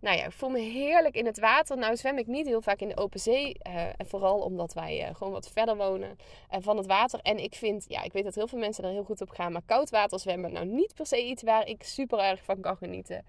nou 0.00 0.16
ja, 0.16 0.24
ik 0.24 0.32
voel 0.32 0.48
me 0.48 0.58
heerlijk 0.58 1.14
in 1.14 1.26
het 1.26 1.38
water. 1.38 1.78
Nou 1.78 1.96
zwem 1.96 2.18
ik 2.18 2.26
niet 2.26 2.46
heel 2.46 2.62
vaak 2.62 2.80
in 2.80 2.88
de 2.88 2.96
open 2.96 3.20
zee. 3.20 3.56
En 3.96 4.06
vooral 4.06 4.38
omdat 4.38 4.72
wij 4.72 5.08
uh, 5.08 5.14
gewoon 5.14 5.32
wat 5.32 5.50
verder 5.52 5.76
wonen 5.76 6.18
uh, 6.54 6.58
van 6.60 6.76
het 6.76 6.86
water. 6.86 7.20
En 7.22 7.38
ik 7.38 7.54
vind, 7.54 7.84
ja, 7.88 8.02
ik 8.02 8.12
weet 8.12 8.24
dat 8.24 8.34
heel 8.34 8.48
veel 8.48 8.58
mensen 8.58 8.84
er 8.84 8.90
heel 8.90 9.04
goed 9.04 9.20
op 9.20 9.30
gaan. 9.30 9.52
Maar 9.52 9.62
koud 9.66 9.90
water 9.90 10.20
zwemmen, 10.20 10.52
nou 10.52 10.66
niet 10.66 10.94
per 10.94 11.06
se 11.06 11.24
iets 11.24 11.42
waar 11.42 11.66
ik 11.66 11.82
super 11.82 12.18
erg 12.18 12.42
van 12.44 12.60
kan 12.60 12.76
genieten. 12.76 13.24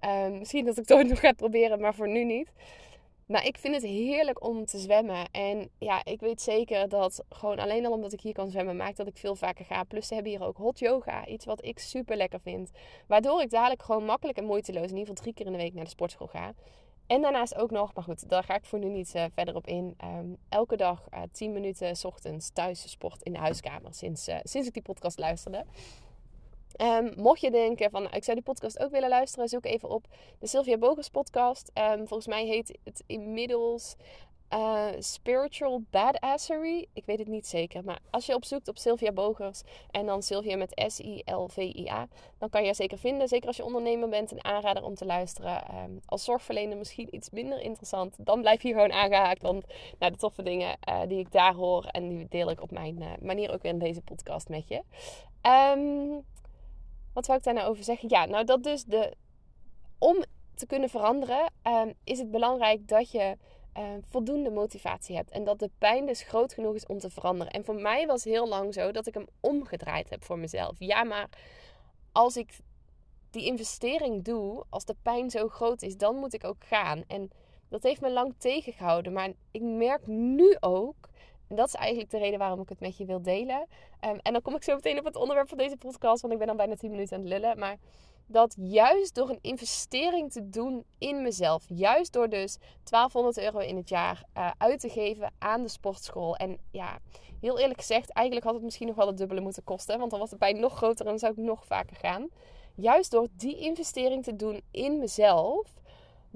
Ehm, 0.00 0.38
misschien 0.38 0.64
dat 0.64 0.76
ik 0.76 0.88
het 0.88 0.96
ooit 0.96 1.08
nog 1.08 1.20
ga 1.20 1.32
proberen, 1.32 1.80
maar 1.80 1.94
voor 1.94 2.08
nu 2.08 2.24
niet. 2.24 2.52
Maar 3.26 3.46
ik 3.46 3.58
vind 3.58 3.74
het 3.74 3.82
heerlijk 3.82 4.44
om 4.44 4.64
te 4.64 4.78
zwemmen. 4.78 5.30
En 5.30 5.70
ja, 5.78 6.04
ik 6.04 6.20
weet 6.20 6.42
zeker 6.42 6.88
dat 6.88 7.24
gewoon 7.28 7.58
alleen 7.58 7.86
al 7.86 7.92
omdat 7.92 8.12
ik 8.12 8.20
hier 8.20 8.32
kan 8.32 8.50
zwemmen, 8.50 8.76
maakt 8.76 8.96
dat 8.96 9.06
ik 9.06 9.16
veel 9.16 9.36
vaker 9.36 9.64
ga. 9.64 9.84
Plus 9.84 10.06
ze 10.06 10.14
hebben 10.14 10.32
hier 10.32 10.44
ook 10.44 10.56
hot 10.56 10.78
yoga. 10.78 11.26
Iets 11.26 11.44
wat 11.44 11.64
ik 11.64 11.78
super 11.78 12.16
lekker 12.16 12.40
vind. 12.40 12.70
Waardoor 13.06 13.42
ik 13.42 13.50
dadelijk 13.50 13.82
gewoon 13.82 14.04
makkelijk 14.04 14.38
en 14.38 14.44
moeiteloos, 14.44 14.90
in 14.90 14.96
ieder 14.96 15.00
geval 15.00 15.22
drie 15.22 15.34
keer 15.34 15.46
in 15.46 15.52
de 15.52 15.58
week, 15.58 15.74
naar 15.74 15.84
de 15.84 15.90
sportschool 15.90 16.26
ga. 16.26 16.54
En 17.06 17.22
daarnaast 17.22 17.54
ook 17.54 17.70
nog, 17.70 17.94
maar 17.94 18.04
goed, 18.04 18.28
daar 18.28 18.44
ga 18.44 18.54
ik 18.54 18.64
voor 18.64 18.78
nu 18.78 18.88
niet 18.88 19.14
uh, 19.14 19.24
verder 19.34 19.54
op 19.54 19.66
in. 19.66 19.94
Ehm, 19.96 20.26
elke 20.48 20.76
dag 20.76 21.06
uh, 21.14 21.20
10 21.32 21.52
minuten 21.52 21.96
s 21.96 22.04
ochtends 22.04 22.50
thuis 22.50 22.90
sport 22.90 23.22
in 23.22 23.32
de 23.32 23.38
huiskamer 23.38 23.94
sinds, 23.94 24.28
uh, 24.28 24.36
sinds 24.42 24.68
ik 24.68 24.72
die 24.74 24.82
podcast 24.82 25.18
luisterde. 25.18 25.64
Um, 26.82 27.12
mocht 27.16 27.40
je 27.40 27.50
denken 27.50 27.90
van, 27.90 28.02
nou, 28.02 28.16
ik 28.16 28.24
zou 28.24 28.36
die 28.36 28.46
podcast 28.46 28.78
ook 28.78 28.90
willen 28.90 29.08
luisteren, 29.08 29.48
zoek 29.48 29.64
even 29.64 29.88
op 29.88 30.06
de 30.38 30.46
Sylvia 30.46 30.78
Bogers 30.78 31.08
podcast. 31.08 31.70
Um, 31.74 31.96
volgens 32.06 32.26
mij 32.26 32.46
heet 32.46 32.78
het 32.84 33.02
inmiddels 33.06 33.96
uh, 34.54 34.86
Spiritual 34.98 35.82
Badassery. 35.90 36.86
Ik 36.92 37.06
weet 37.06 37.18
het 37.18 37.28
niet 37.28 37.46
zeker. 37.46 37.84
Maar 37.84 37.98
als 38.10 38.26
je 38.26 38.34
opzoekt 38.34 38.68
op 38.68 38.78
Sylvia 38.78 39.12
Bogers 39.12 39.62
en 39.90 40.06
dan 40.06 40.22
Sylvia 40.22 40.56
met 40.56 40.82
S-I-L-V-I-A, 40.86 42.08
dan 42.38 42.48
kan 42.48 42.60
je 42.60 42.66
haar 42.66 42.74
zeker 42.74 42.98
vinden. 42.98 43.28
Zeker 43.28 43.46
als 43.46 43.56
je 43.56 43.64
ondernemer 43.64 44.08
bent, 44.08 44.30
een 44.30 44.44
aanrader 44.44 44.84
om 44.84 44.94
te 44.94 45.06
luisteren. 45.06 45.64
Um, 45.84 46.00
als 46.06 46.24
zorgverlener 46.24 46.76
misschien 46.76 47.14
iets 47.14 47.30
minder 47.30 47.60
interessant. 47.60 48.16
Dan 48.18 48.40
blijf 48.40 48.62
je 48.62 48.72
gewoon 48.72 48.92
aangehaakt. 48.92 49.42
Want 49.42 49.64
nou, 49.98 50.12
de 50.12 50.18
toffe 50.18 50.42
dingen 50.42 50.76
uh, 50.88 51.00
die 51.08 51.18
ik 51.18 51.32
daar 51.32 51.54
hoor 51.54 51.84
en 51.84 52.08
die 52.08 52.26
deel 52.28 52.50
ik 52.50 52.62
op 52.62 52.70
mijn 52.70 53.02
uh, 53.02 53.06
manier 53.20 53.52
ook 53.52 53.62
in 53.62 53.78
deze 53.78 54.02
podcast 54.02 54.48
met 54.48 54.68
je. 54.68 54.82
Um, 55.74 56.24
wat 57.16 57.26
wou 57.26 57.38
ik 57.38 57.44
daar 57.44 57.54
nou 57.54 57.68
over 57.68 57.84
zeggen? 57.84 58.08
Ja, 58.08 58.24
nou 58.24 58.44
dat 58.44 58.62
dus 58.62 58.84
de... 58.84 59.12
Om 59.98 60.24
te 60.54 60.66
kunnen 60.66 60.88
veranderen 60.88 61.52
um, 61.62 61.94
is 62.04 62.18
het 62.18 62.30
belangrijk 62.30 62.88
dat 62.88 63.10
je 63.10 63.36
uh, 63.76 63.84
voldoende 64.02 64.50
motivatie 64.50 65.16
hebt. 65.16 65.30
En 65.30 65.44
dat 65.44 65.58
de 65.58 65.70
pijn 65.78 66.06
dus 66.06 66.22
groot 66.22 66.52
genoeg 66.52 66.74
is 66.74 66.86
om 66.86 66.98
te 66.98 67.10
veranderen. 67.10 67.52
En 67.52 67.64
voor 67.64 67.74
mij 67.74 68.06
was 68.06 68.24
heel 68.24 68.48
lang 68.48 68.74
zo 68.74 68.90
dat 68.90 69.06
ik 69.06 69.14
hem 69.14 69.26
omgedraaid 69.40 70.10
heb 70.10 70.24
voor 70.24 70.38
mezelf. 70.38 70.76
Ja, 70.78 71.04
maar 71.04 71.28
als 72.12 72.36
ik 72.36 72.58
die 73.30 73.44
investering 73.44 74.24
doe, 74.24 74.64
als 74.68 74.84
de 74.84 74.96
pijn 75.02 75.30
zo 75.30 75.48
groot 75.48 75.82
is, 75.82 75.96
dan 75.96 76.16
moet 76.16 76.34
ik 76.34 76.44
ook 76.44 76.64
gaan. 76.64 77.04
En 77.06 77.30
dat 77.68 77.82
heeft 77.82 78.00
me 78.00 78.10
lang 78.10 78.34
tegengehouden. 78.38 79.12
Maar 79.12 79.32
ik 79.50 79.62
merk 79.62 80.06
nu 80.06 80.56
ook 80.60 81.08
en 81.48 81.56
dat 81.56 81.66
is 81.66 81.74
eigenlijk 81.74 82.10
de 82.10 82.18
reden 82.18 82.38
waarom 82.38 82.60
ik 82.60 82.68
het 82.68 82.80
met 82.80 82.96
je 82.96 83.04
wil 83.04 83.22
delen. 83.22 83.66
Um, 84.00 84.18
en 84.22 84.32
dan 84.32 84.42
kom 84.42 84.54
ik 84.54 84.62
zo 84.62 84.74
meteen 84.74 84.98
op 84.98 85.04
het 85.04 85.16
onderwerp 85.16 85.48
van 85.48 85.58
deze 85.58 85.76
podcast, 85.76 86.20
want 86.20 86.32
ik 86.32 86.38
ben 86.38 86.48
dan 86.48 86.56
bijna 86.56 86.74
10 86.74 86.90
minuten 86.90 87.16
aan 87.16 87.22
het 87.22 87.32
lullen. 87.32 87.58
Maar 87.58 87.76
dat 88.26 88.54
juist 88.58 89.14
door 89.14 89.28
een 89.28 89.38
investering 89.40 90.32
te 90.32 90.48
doen 90.48 90.84
in 90.98 91.22
mezelf, 91.22 91.64
juist 91.68 92.12
door 92.12 92.28
dus 92.28 92.56
1200 92.84 93.38
euro 93.38 93.58
in 93.58 93.76
het 93.76 93.88
jaar 93.88 94.24
uh, 94.36 94.50
uit 94.58 94.80
te 94.80 94.88
geven 94.88 95.32
aan 95.38 95.62
de 95.62 95.68
sportschool. 95.68 96.36
En 96.36 96.58
ja, 96.70 96.98
heel 97.40 97.58
eerlijk 97.58 97.78
gezegd, 97.78 98.10
eigenlijk 98.10 98.46
had 98.46 98.54
het 98.54 98.64
misschien 98.64 98.86
nog 98.86 98.96
wel 98.96 99.06
het 99.06 99.16
dubbele 99.16 99.40
moeten 99.40 99.64
kosten, 99.64 99.98
want 99.98 100.10
dan 100.10 100.20
was 100.20 100.30
de 100.30 100.36
pijn 100.36 100.60
nog 100.60 100.76
groter 100.76 101.06
en 101.06 101.18
zou 101.18 101.32
ik 101.32 101.38
nog 101.38 101.66
vaker 101.66 101.96
gaan. 101.96 102.28
Juist 102.74 103.10
door 103.10 103.28
die 103.36 103.58
investering 103.58 104.24
te 104.24 104.36
doen 104.36 104.62
in 104.70 104.98
mezelf, 104.98 105.74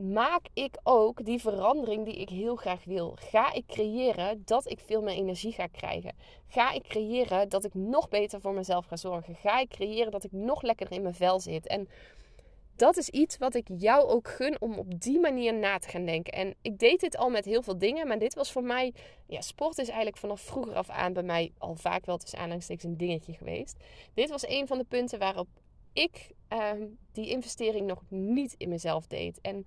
maak 0.01 0.47
ik 0.53 0.79
ook 0.83 1.25
die 1.25 1.41
verandering 1.41 2.05
die 2.05 2.15
ik 2.15 2.29
heel 2.29 2.57
graag 2.57 2.85
wil? 2.85 3.17
Ga 3.21 3.53
ik 3.53 3.67
creëren 3.67 4.43
dat 4.45 4.71
ik 4.71 4.81
veel 4.81 5.03
meer 5.03 5.15
energie 5.15 5.53
ga 5.53 5.67
krijgen? 5.67 6.15
Ga 6.49 6.73
ik 6.73 6.83
creëren 6.83 7.49
dat 7.49 7.65
ik 7.65 7.75
nog 7.75 8.09
beter 8.09 8.41
voor 8.41 8.53
mezelf 8.53 8.87
ga 8.87 8.97
zorgen? 8.97 9.35
Ga 9.35 9.61
ik 9.61 9.69
creëren 9.69 10.11
dat 10.11 10.25
ik 10.25 10.33
nog 10.33 10.63
lekkerder 10.63 10.97
in 10.97 11.03
mijn 11.03 11.15
vel 11.15 11.41
zit? 11.41 11.67
En 11.67 11.89
dat 12.77 12.97
is 12.97 13.09
iets 13.09 13.39
wat 13.39 13.55
ik 13.55 13.67
jou 13.77 14.09
ook 14.09 14.29
gun 14.29 14.61
om 14.61 14.79
op 14.79 15.01
die 15.01 15.21
manier 15.21 15.55
na 15.55 15.79
te 15.79 15.89
gaan 15.89 16.05
denken. 16.05 16.33
En 16.33 16.55
ik 16.63 16.79
deed 16.79 17.01
dit 17.01 17.17
al 17.17 17.31
met 17.31 17.45
heel 17.45 17.63
veel 17.63 17.79
dingen, 17.79 18.07
maar 18.07 18.19
dit 18.19 18.35
was 18.35 18.53
voor 18.53 18.63
mij, 18.63 18.95
ja, 19.27 19.41
sport 19.41 19.79
is 19.79 19.89
eigenlijk 19.89 20.17
vanaf 20.17 20.41
vroeger 20.41 20.75
af 20.75 20.89
aan 20.89 21.13
bij 21.13 21.23
mij 21.23 21.53
al 21.59 21.75
vaak 21.75 22.07
wel 22.07 22.17
tussen 22.17 22.39
aanhalingstekens 22.39 22.85
een 22.85 22.97
dingetje 22.97 23.33
geweest. 23.33 23.77
Dit 24.15 24.31
was 24.31 24.49
een 24.49 24.67
van 24.67 24.79
de 24.79 24.85
punten 24.85 25.19
waarop 25.19 25.49
ik 25.93 26.31
uh, 26.53 26.71
die 27.13 27.29
investering 27.29 27.87
nog 27.87 28.03
niet 28.09 28.55
in 28.59 28.69
mezelf 28.69 29.07
deed. 29.07 29.41
En 29.41 29.67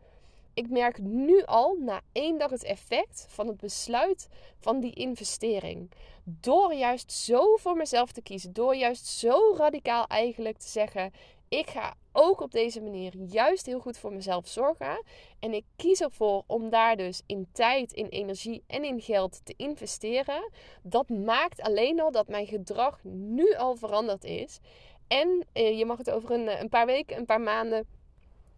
ik 0.54 0.70
merk 0.70 0.98
nu 0.98 1.44
al 1.44 1.78
na 1.80 2.02
één 2.12 2.38
dag 2.38 2.50
het 2.50 2.64
effect 2.64 3.26
van 3.30 3.48
het 3.48 3.58
besluit 3.58 4.28
van 4.60 4.80
die 4.80 4.94
investering. 4.94 5.92
Door 6.24 6.74
juist 6.74 7.12
zo 7.12 7.56
voor 7.56 7.76
mezelf 7.76 8.12
te 8.12 8.22
kiezen. 8.22 8.54
Door 8.54 8.76
juist 8.76 9.06
zo 9.06 9.56
radicaal 9.58 10.08
eigenlijk 10.08 10.58
te 10.58 10.68
zeggen: 10.68 11.12
ik 11.48 11.70
ga 11.70 11.94
ook 12.12 12.42
op 12.42 12.52
deze 12.52 12.82
manier 12.82 13.14
juist 13.18 13.66
heel 13.66 13.80
goed 13.80 13.98
voor 13.98 14.14
mezelf 14.14 14.48
zorgen. 14.48 15.04
En 15.40 15.54
ik 15.54 15.66
kies 15.76 16.02
ervoor 16.02 16.44
om 16.48 16.70
daar 16.70 16.96
dus 16.96 17.22
in 17.26 17.48
tijd, 17.52 17.94
in 17.94 18.08
energie 18.08 18.64
en 18.68 18.84
in 18.84 19.02
geld 19.02 19.42
te 19.44 19.54
investeren. 19.58 20.52
Dat 20.84 21.10
maakt 21.10 21.62
alleen 21.62 22.02
al 22.02 22.12
dat 22.12 22.28
mijn 22.28 22.48
gedrag 22.48 23.04
nu 23.04 23.54
al 23.56 23.76
veranderd 23.76 24.24
is. 24.24 24.60
En 25.08 25.46
eh, 25.54 25.78
je 25.78 25.86
mag 25.86 25.98
het 25.98 26.12
over 26.12 26.32
een, 26.32 26.60
een 26.62 26.70
paar 26.70 26.86
weken, 26.86 27.18
een 27.18 27.26
paar 27.26 27.42
maanden 27.42 27.88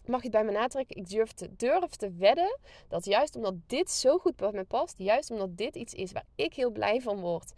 mag 0.08 0.22
je 0.22 0.28
het 0.28 0.36
bij 0.36 0.46
me 0.46 0.52
natrekken. 0.52 0.96
Ik 0.96 1.10
durf 1.10 1.32
te, 1.32 1.56
durf 1.56 1.90
te 1.90 2.12
wedden 2.12 2.60
dat 2.88 3.06
juist 3.06 3.36
omdat 3.36 3.54
dit 3.68 3.92
zo 3.92 4.18
goed 4.18 4.36
bij 4.36 4.52
me 4.52 4.64
past, 4.64 4.96
juist 4.98 5.32
omdat 5.32 5.58
dit 5.58 5.76
iets 5.76 5.94
is 5.94 6.12
waar 6.12 6.26
ik 6.36 6.54
heel 6.54 6.72
blij 6.72 7.02
van 7.02 7.20
word 7.20 7.54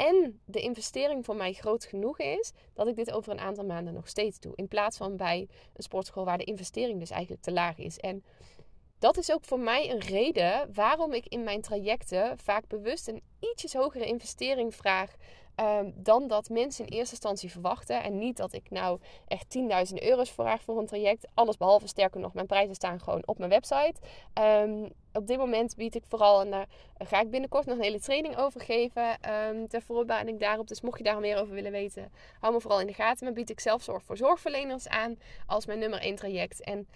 en 0.00 0.40
de 0.44 0.60
investering 0.60 1.24
voor 1.24 1.36
mij 1.36 1.52
groot 1.52 1.84
genoeg 1.84 2.18
is, 2.18 2.52
dat 2.74 2.86
ik 2.86 2.96
dit 2.96 3.12
over 3.12 3.32
een 3.32 3.40
aantal 3.40 3.64
maanden 3.64 3.94
nog 3.94 4.08
steeds 4.08 4.40
doe. 4.40 4.52
In 4.54 4.68
plaats 4.68 4.96
van 4.96 5.16
bij 5.16 5.48
een 5.74 5.82
sportschool 5.82 6.24
waar 6.24 6.38
de 6.38 6.44
investering 6.44 6.98
dus 6.98 7.10
eigenlijk 7.10 7.42
te 7.42 7.52
laag 7.52 7.78
is. 7.78 7.98
En 7.98 8.24
dat 9.00 9.16
is 9.16 9.32
ook 9.32 9.44
voor 9.44 9.60
mij 9.60 9.90
een 9.90 10.00
reden 10.00 10.70
waarom 10.74 11.12
ik 11.12 11.26
in 11.26 11.44
mijn 11.44 11.60
trajecten 11.60 12.38
vaak 12.38 12.68
bewust 12.68 13.08
een 13.08 13.22
ietsjes 13.40 13.74
hogere 13.74 14.04
investering 14.04 14.74
vraag 14.74 15.16
Um, 15.62 15.92
dan 15.96 16.28
dat 16.28 16.48
mensen 16.48 16.86
in 16.86 16.92
eerste 16.92 17.14
instantie 17.14 17.50
verwachten. 17.50 18.02
En 18.02 18.18
niet 18.18 18.36
dat 18.36 18.52
ik 18.52 18.70
nou 18.70 19.00
echt 19.28 19.58
10.000 19.92 19.94
euro's 19.94 20.30
vraag 20.30 20.62
voor 20.62 20.78
een 20.78 20.86
traject. 20.86 21.28
Alles 21.34 21.56
behalve 21.56 21.86
sterker 21.86 22.20
nog, 22.20 22.34
mijn 22.34 22.46
prijzen 22.46 22.74
staan 22.74 23.00
gewoon 23.00 23.22
op 23.24 23.38
mijn 23.38 23.50
website. 23.50 23.94
Um, 24.40 24.88
op 25.12 25.26
dit 25.26 25.38
moment 25.38 25.76
bied 25.76 25.94
ik 25.94 26.04
vooral, 26.08 26.40
en 26.40 26.50
daar 26.50 26.66
ga 26.98 27.20
ik 27.20 27.30
binnenkort 27.30 27.66
nog 27.66 27.76
een 27.76 27.82
hele 27.82 28.00
training 28.00 28.36
over 28.36 28.60
geven. 28.60 29.18
Um, 29.48 29.68
ter 29.68 29.82
voorbereiding 29.82 30.40
daarop. 30.40 30.68
Dus 30.68 30.80
mocht 30.80 30.98
je 30.98 31.04
daar 31.04 31.20
meer 31.20 31.40
over 31.40 31.54
willen 31.54 31.72
weten, 31.72 32.12
hou 32.40 32.52
me 32.52 32.60
vooral 32.60 32.80
in 32.80 32.86
de 32.86 32.94
gaten. 32.94 33.24
Maar 33.24 33.34
bied 33.34 33.50
ik 33.50 33.60
zelfzorg 33.60 34.02
voor 34.02 34.16
zorgverleners 34.16 34.88
aan 34.88 35.18
als 35.46 35.66
mijn 35.66 35.78
nummer 35.78 36.00
1 36.00 36.16
traject. 36.16 36.60
En 36.60 36.88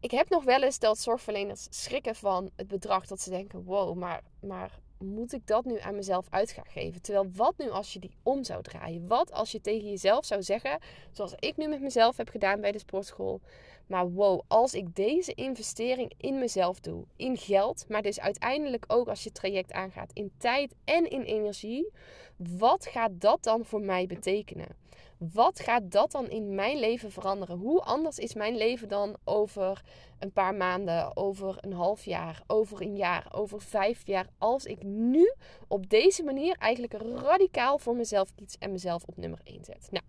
ik 0.00 0.10
heb 0.10 0.28
nog 0.28 0.44
wel 0.44 0.62
eens 0.62 0.78
dat 0.78 0.98
zorgverleners 0.98 1.66
schrikken 1.70 2.14
van 2.14 2.50
het 2.56 2.68
bedrag. 2.68 3.06
Dat 3.06 3.20
ze 3.20 3.30
denken, 3.30 3.64
wow, 3.64 3.96
maar, 3.96 4.22
maar 4.40 4.78
moet 4.98 5.32
ik 5.32 5.46
dat 5.46 5.64
nu 5.64 5.80
aan 5.80 5.94
mezelf 5.94 6.26
uit 6.30 6.50
gaan 6.50 6.66
geven? 6.68 7.02
Terwijl 7.02 7.30
wat 7.34 7.54
nu 7.58 7.70
als 7.70 7.92
je 7.92 7.98
die 7.98 8.16
om 8.22 8.44
zou 8.44 8.62
draaien? 8.62 9.06
Wat 9.06 9.32
als 9.32 9.52
je 9.52 9.60
tegen 9.60 9.88
jezelf 9.88 10.24
zou 10.24 10.42
zeggen, 10.42 10.78
zoals 11.12 11.34
ik 11.38 11.56
nu 11.56 11.68
met 11.68 11.80
mezelf 11.80 12.16
heb 12.16 12.28
gedaan 12.28 12.60
bij 12.60 12.72
de 12.72 12.78
sportschool. 12.78 13.40
Maar 13.86 14.10
wow, 14.10 14.40
als 14.46 14.74
ik 14.74 14.96
deze 14.96 15.34
investering 15.34 16.12
in 16.16 16.38
mezelf 16.38 16.80
doe, 16.80 17.04
in 17.16 17.36
geld, 17.36 17.84
maar 17.88 18.02
dus 18.02 18.20
uiteindelijk 18.20 18.84
ook 18.88 19.08
als 19.08 19.24
je 19.24 19.32
traject 19.32 19.72
aangaat, 19.72 20.12
in 20.12 20.30
tijd 20.38 20.74
en 20.84 21.10
in 21.10 21.22
energie, 21.22 21.90
wat 22.36 22.86
gaat 22.86 23.10
dat 23.20 23.42
dan 23.42 23.64
voor 23.64 23.80
mij 23.80 24.06
betekenen? 24.06 24.76
Wat 25.18 25.60
gaat 25.60 25.90
dat 25.90 26.10
dan 26.10 26.30
in 26.30 26.54
mijn 26.54 26.78
leven 26.78 27.10
veranderen? 27.12 27.58
Hoe 27.58 27.80
anders 27.80 28.18
is 28.18 28.34
mijn 28.34 28.56
leven 28.56 28.88
dan 28.88 29.16
over 29.24 29.82
een 30.18 30.32
paar 30.32 30.54
maanden, 30.54 31.16
over 31.16 31.56
een 31.60 31.72
half 31.72 32.04
jaar, 32.04 32.42
over 32.46 32.82
een 32.82 32.96
jaar, 32.96 33.26
over 33.32 33.60
vijf 33.60 34.06
jaar, 34.06 34.26
als 34.38 34.64
ik 34.64 34.82
nu 34.82 35.32
op 35.68 35.90
deze 35.90 36.22
manier 36.22 36.56
eigenlijk 36.58 36.92
radicaal 37.22 37.78
voor 37.78 37.96
mezelf 37.96 38.34
kies 38.34 38.56
en 38.58 38.72
mezelf 38.72 39.02
op 39.06 39.16
nummer 39.16 39.40
1 39.44 39.64
zet? 39.64 39.88
Nou, 39.90 40.04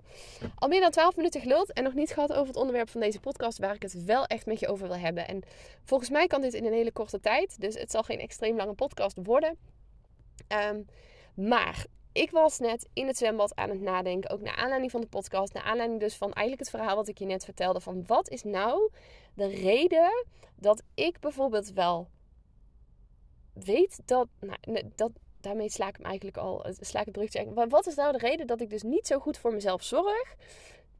al 0.55 0.67
meer 0.67 0.81
dan 0.81 0.91
12 0.91 1.15
minuten 1.15 1.41
geluld 1.41 1.73
en 1.73 1.83
nog 1.83 1.93
niet 1.93 2.11
gehad 2.11 2.31
over 2.33 2.47
het 2.47 2.57
onderwerp 2.57 2.89
van 2.89 3.01
deze 3.01 3.19
podcast 3.19 3.57
waar 3.57 3.75
ik 3.75 3.81
het 3.81 4.03
wel 4.03 4.25
echt 4.25 4.45
met 4.45 4.59
je 4.59 4.67
over 4.67 4.87
wil 4.87 4.97
hebben. 4.97 5.27
En 5.27 5.41
volgens 5.83 6.09
mij 6.09 6.27
kan 6.27 6.41
dit 6.41 6.53
in 6.53 6.65
een 6.65 6.73
hele 6.73 6.91
korte 6.91 7.19
tijd, 7.19 7.61
dus 7.61 7.75
het 7.75 7.91
zal 7.91 8.03
geen 8.03 8.19
extreem 8.19 8.55
lange 8.55 8.73
podcast 8.73 9.17
worden. 9.23 9.57
Um, 10.71 10.85
maar 11.33 11.85
ik 12.19 12.31
was 12.31 12.59
net 12.59 12.89
in 12.93 13.07
het 13.07 13.17
zwembad 13.17 13.55
aan 13.55 13.69
het 13.69 13.81
nadenken, 13.81 14.29
ook 14.29 14.41
naar 14.41 14.55
aanleiding 14.55 14.91
van 14.91 15.01
de 15.01 15.07
podcast, 15.07 15.53
naar 15.53 15.63
aanleiding 15.63 15.99
dus 15.99 16.15
van 16.15 16.33
eigenlijk 16.33 16.69
het 16.69 16.79
verhaal 16.79 16.95
wat 16.95 17.07
ik 17.07 17.17
je 17.17 17.25
net 17.25 17.45
vertelde, 17.45 17.79
van 17.79 18.03
wat 18.07 18.29
is 18.29 18.43
nou 18.43 18.91
de 19.33 19.47
reden 19.47 20.25
dat 20.55 20.83
ik 20.93 21.19
bijvoorbeeld 21.19 21.73
wel 21.73 22.09
weet 23.53 24.01
dat, 24.05 24.27
nou, 24.39 24.91
dat 24.95 25.11
daarmee 25.41 25.69
sla 25.69 25.87
ik 25.87 25.95
hem 25.95 26.05
eigenlijk 26.05 26.37
al, 26.37 26.65
sla 26.79 26.99
ik 26.99 27.05
het 27.05 27.15
brugje. 27.15 27.51
Maar 27.51 27.67
wat 27.67 27.87
is 27.87 27.95
nou 27.95 28.11
de 28.11 28.17
reden 28.17 28.47
dat 28.47 28.61
ik 28.61 28.69
dus 28.69 28.83
niet 28.83 29.07
zo 29.07 29.19
goed 29.19 29.37
voor 29.37 29.53
mezelf 29.53 29.83
zorg, 29.83 30.35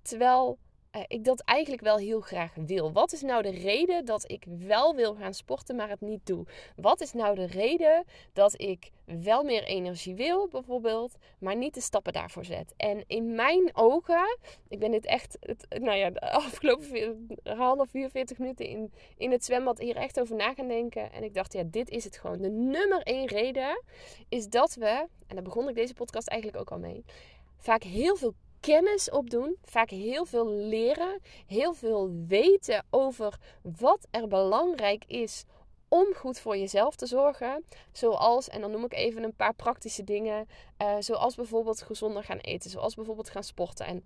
terwijl 0.01 0.57
uh, 0.95 1.01
ik 1.07 1.23
dat 1.23 1.39
eigenlijk 1.39 1.81
wel 1.81 1.97
heel 1.97 2.21
graag 2.21 2.53
wil. 2.55 2.91
Wat 2.91 3.13
is 3.13 3.21
nou 3.21 3.41
de 3.41 3.49
reden 3.49 4.05
dat 4.05 4.31
ik 4.31 4.45
wel 4.47 4.95
wil 4.95 5.15
gaan 5.15 5.33
sporten, 5.33 5.75
maar 5.75 5.89
het 5.89 6.01
niet 6.01 6.25
doe? 6.25 6.45
Wat 6.75 7.01
is 7.01 7.13
nou 7.13 7.35
de 7.35 7.45
reden 7.45 8.03
dat 8.33 8.61
ik 8.61 8.89
wel 9.05 9.43
meer 9.43 9.63
energie 9.63 10.15
wil, 10.15 10.47
bijvoorbeeld, 10.47 11.15
maar 11.39 11.55
niet 11.55 11.73
de 11.73 11.81
stappen 11.81 12.13
daarvoor 12.13 12.45
zet? 12.45 12.73
En 12.77 13.03
in 13.07 13.35
mijn 13.35 13.69
ogen, 13.75 14.37
ik 14.67 14.79
ben 14.79 14.91
dit 14.91 15.05
echt, 15.05 15.37
het, 15.39 15.65
nou 15.79 15.97
ja, 15.97 16.09
de 16.09 16.31
afgelopen 16.31 17.27
half 17.43 17.93
uur, 17.93 18.09
40 18.09 18.37
minuten 18.37 18.65
in, 18.65 18.93
in 19.17 19.31
het 19.31 19.45
zwembad 19.45 19.79
hier 19.79 19.95
echt 19.95 20.19
over 20.19 20.35
na 20.35 20.53
gaan 20.53 20.67
denken. 20.67 21.11
En 21.11 21.23
ik 21.23 21.33
dacht, 21.33 21.53
ja, 21.53 21.63
dit 21.65 21.89
is 21.89 22.03
het 22.03 22.17
gewoon. 22.17 22.41
De 22.41 22.49
nummer 22.49 23.01
één 23.01 23.27
reden 23.27 23.83
is 24.29 24.47
dat 24.47 24.75
we, 24.75 25.07
en 25.27 25.35
daar 25.35 25.43
begon 25.43 25.69
ik 25.69 25.75
deze 25.75 25.93
podcast 25.93 26.27
eigenlijk 26.27 26.61
ook 26.61 26.71
al 26.71 26.79
mee, 26.79 27.03
vaak 27.57 27.83
heel 27.83 28.15
veel 28.15 28.33
kennis 28.59 29.09
opdoen, 29.09 29.55
vaak 29.63 29.89
heel 29.89 30.25
veel 30.25 30.47
leren, 30.49 31.21
heel 31.47 31.73
veel 31.73 32.11
weten 32.27 32.85
over 32.89 33.39
wat 33.61 34.07
er 34.11 34.27
belangrijk 34.27 35.03
is 35.07 35.45
om 35.87 36.13
goed 36.15 36.39
voor 36.39 36.57
jezelf 36.57 36.95
te 36.95 37.05
zorgen. 37.05 37.65
Zoals, 37.91 38.49
en 38.49 38.61
dan 38.61 38.71
noem 38.71 38.83
ik 38.83 38.93
even 38.93 39.23
een 39.23 39.35
paar 39.35 39.53
praktische 39.53 40.03
dingen, 40.03 40.47
uh, 40.81 40.95
zoals 40.99 41.35
bijvoorbeeld 41.35 41.81
gezonder 41.81 42.23
gaan 42.23 42.37
eten, 42.37 42.69
zoals 42.69 42.95
bijvoorbeeld 42.95 43.29
gaan 43.29 43.43
sporten. 43.43 43.85
En 43.85 44.05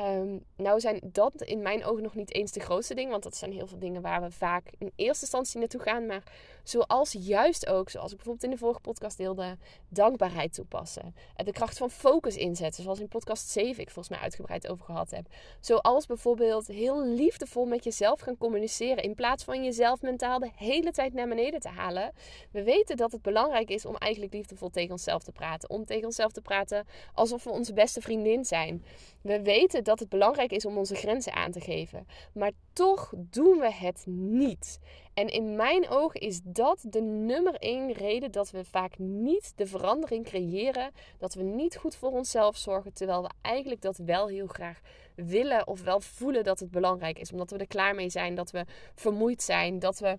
Um, 0.00 0.44
nou 0.56 0.80
zijn 0.80 1.00
dat 1.02 1.42
in 1.42 1.62
mijn 1.62 1.84
ogen 1.84 2.02
nog 2.02 2.14
niet 2.14 2.34
eens 2.34 2.52
de 2.52 2.60
grootste 2.60 2.94
dingen, 2.94 3.10
want 3.10 3.22
dat 3.22 3.36
zijn 3.36 3.52
heel 3.52 3.66
veel 3.66 3.78
dingen 3.78 4.02
waar 4.02 4.22
we 4.22 4.30
vaak 4.30 4.70
in 4.78 4.92
eerste 4.96 5.20
instantie 5.20 5.58
naartoe 5.58 5.80
gaan. 5.80 6.06
Maar 6.06 6.22
zoals 6.64 7.12
juist 7.18 7.66
ook, 7.66 7.90
zoals 7.90 8.10
ik 8.10 8.16
bijvoorbeeld 8.16 8.44
in 8.44 8.50
de 8.50 8.56
vorige 8.56 8.80
podcast 8.80 9.16
deelde, 9.16 9.56
dankbaarheid 9.88 10.54
toepassen. 10.54 11.14
De 11.36 11.52
kracht 11.52 11.78
van 11.78 11.90
focus 11.90 12.36
inzetten, 12.36 12.82
zoals 12.82 13.00
in 13.00 13.08
podcast 13.08 13.48
7 13.48 13.82
ik 13.82 13.90
volgens 13.90 14.08
mij 14.08 14.18
uitgebreid 14.18 14.68
over 14.68 14.84
gehad 14.84 15.10
heb. 15.10 15.26
Zoals 15.60 16.06
bijvoorbeeld 16.06 16.66
heel 16.66 17.06
liefdevol 17.06 17.66
met 17.66 17.84
jezelf 17.84 18.20
gaan 18.20 18.36
communiceren 18.36 19.02
in 19.02 19.14
plaats 19.14 19.44
van 19.44 19.64
jezelf 19.64 20.02
mentaal 20.02 20.38
de 20.38 20.50
hele 20.54 20.90
tijd 20.90 21.12
naar 21.12 21.28
beneden 21.28 21.60
te 21.60 21.68
halen. 21.68 22.12
We 22.50 22.62
weten 22.62 22.96
dat 22.96 23.12
het 23.12 23.22
belangrijk 23.22 23.70
is 23.70 23.84
om 23.84 23.96
eigenlijk 23.96 24.32
liefdevol 24.32 24.70
tegen 24.70 24.90
onszelf 24.90 25.22
te 25.22 25.32
praten. 25.32 25.70
Om 25.70 25.84
tegen 25.84 26.04
onszelf 26.04 26.32
te 26.32 26.40
praten 26.40 26.86
alsof 27.14 27.44
we 27.44 27.50
onze 27.50 27.72
beste 27.72 28.00
vriendin 28.00 28.44
zijn. 28.44 28.84
We 29.22 29.42
weten 29.42 29.84
dat 29.84 29.89
het 29.98 30.08
belangrijk 30.08 30.52
is 30.52 30.64
om 30.64 30.78
onze 30.78 30.94
grenzen 30.94 31.32
aan 31.32 31.50
te 31.50 31.60
geven. 31.60 32.06
Maar 32.34 32.52
toch 32.72 33.12
doen 33.16 33.58
we 33.58 33.72
het 33.72 34.02
niet. 34.06 34.78
En 35.14 35.28
in 35.28 35.56
mijn 35.56 35.88
ogen 35.88 36.20
is 36.20 36.40
dat 36.44 36.84
de 36.88 37.00
nummer 37.00 37.54
één 37.54 37.92
reden 37.92 38.30
dat 38.30 38.50
we 38.50 38.64
vaak 38.64 38.98
niet 38.98 39.52
de 39.56 39.66
verandering 39.66 40.24
creëren. 40.24 40.90
Dat 41.18 41.34
we 41.34 41.42
niet 41.42 41.76
goed 41.76 41.96
voor 41.96 42.10
onszelf 42.10 42.56
zorgen. 42.56 42.92
Terwijl 42.92 43.22
we 43.22 43.30
eigenlijk 43.40 43.82
dat 43.82 43.96
wel 43.96 44.28
heel 44.28 44.46
graag 44.46 44.80
willen 45.14 45.66
of 45.66 45.82
wel 45.82 46.00
voelen 46.00 46.44
dat 46.44 46.60
het 46.60 46.70
belangrijk 46.70 47.18
is. 47.18 47.32
Omdat 47.32 47.50
we 47.50 47.58
er 47.58 47.66
klaar 47.66 47.94
mee 47.94 48.10
zijn, 48.10 48.34
dat 48.34 48.50
we 48.50 48.64
vermoeid 48.94 49.42
zijn, 49.42 49.78
dat 49.78 49.98
we 49.98 50.18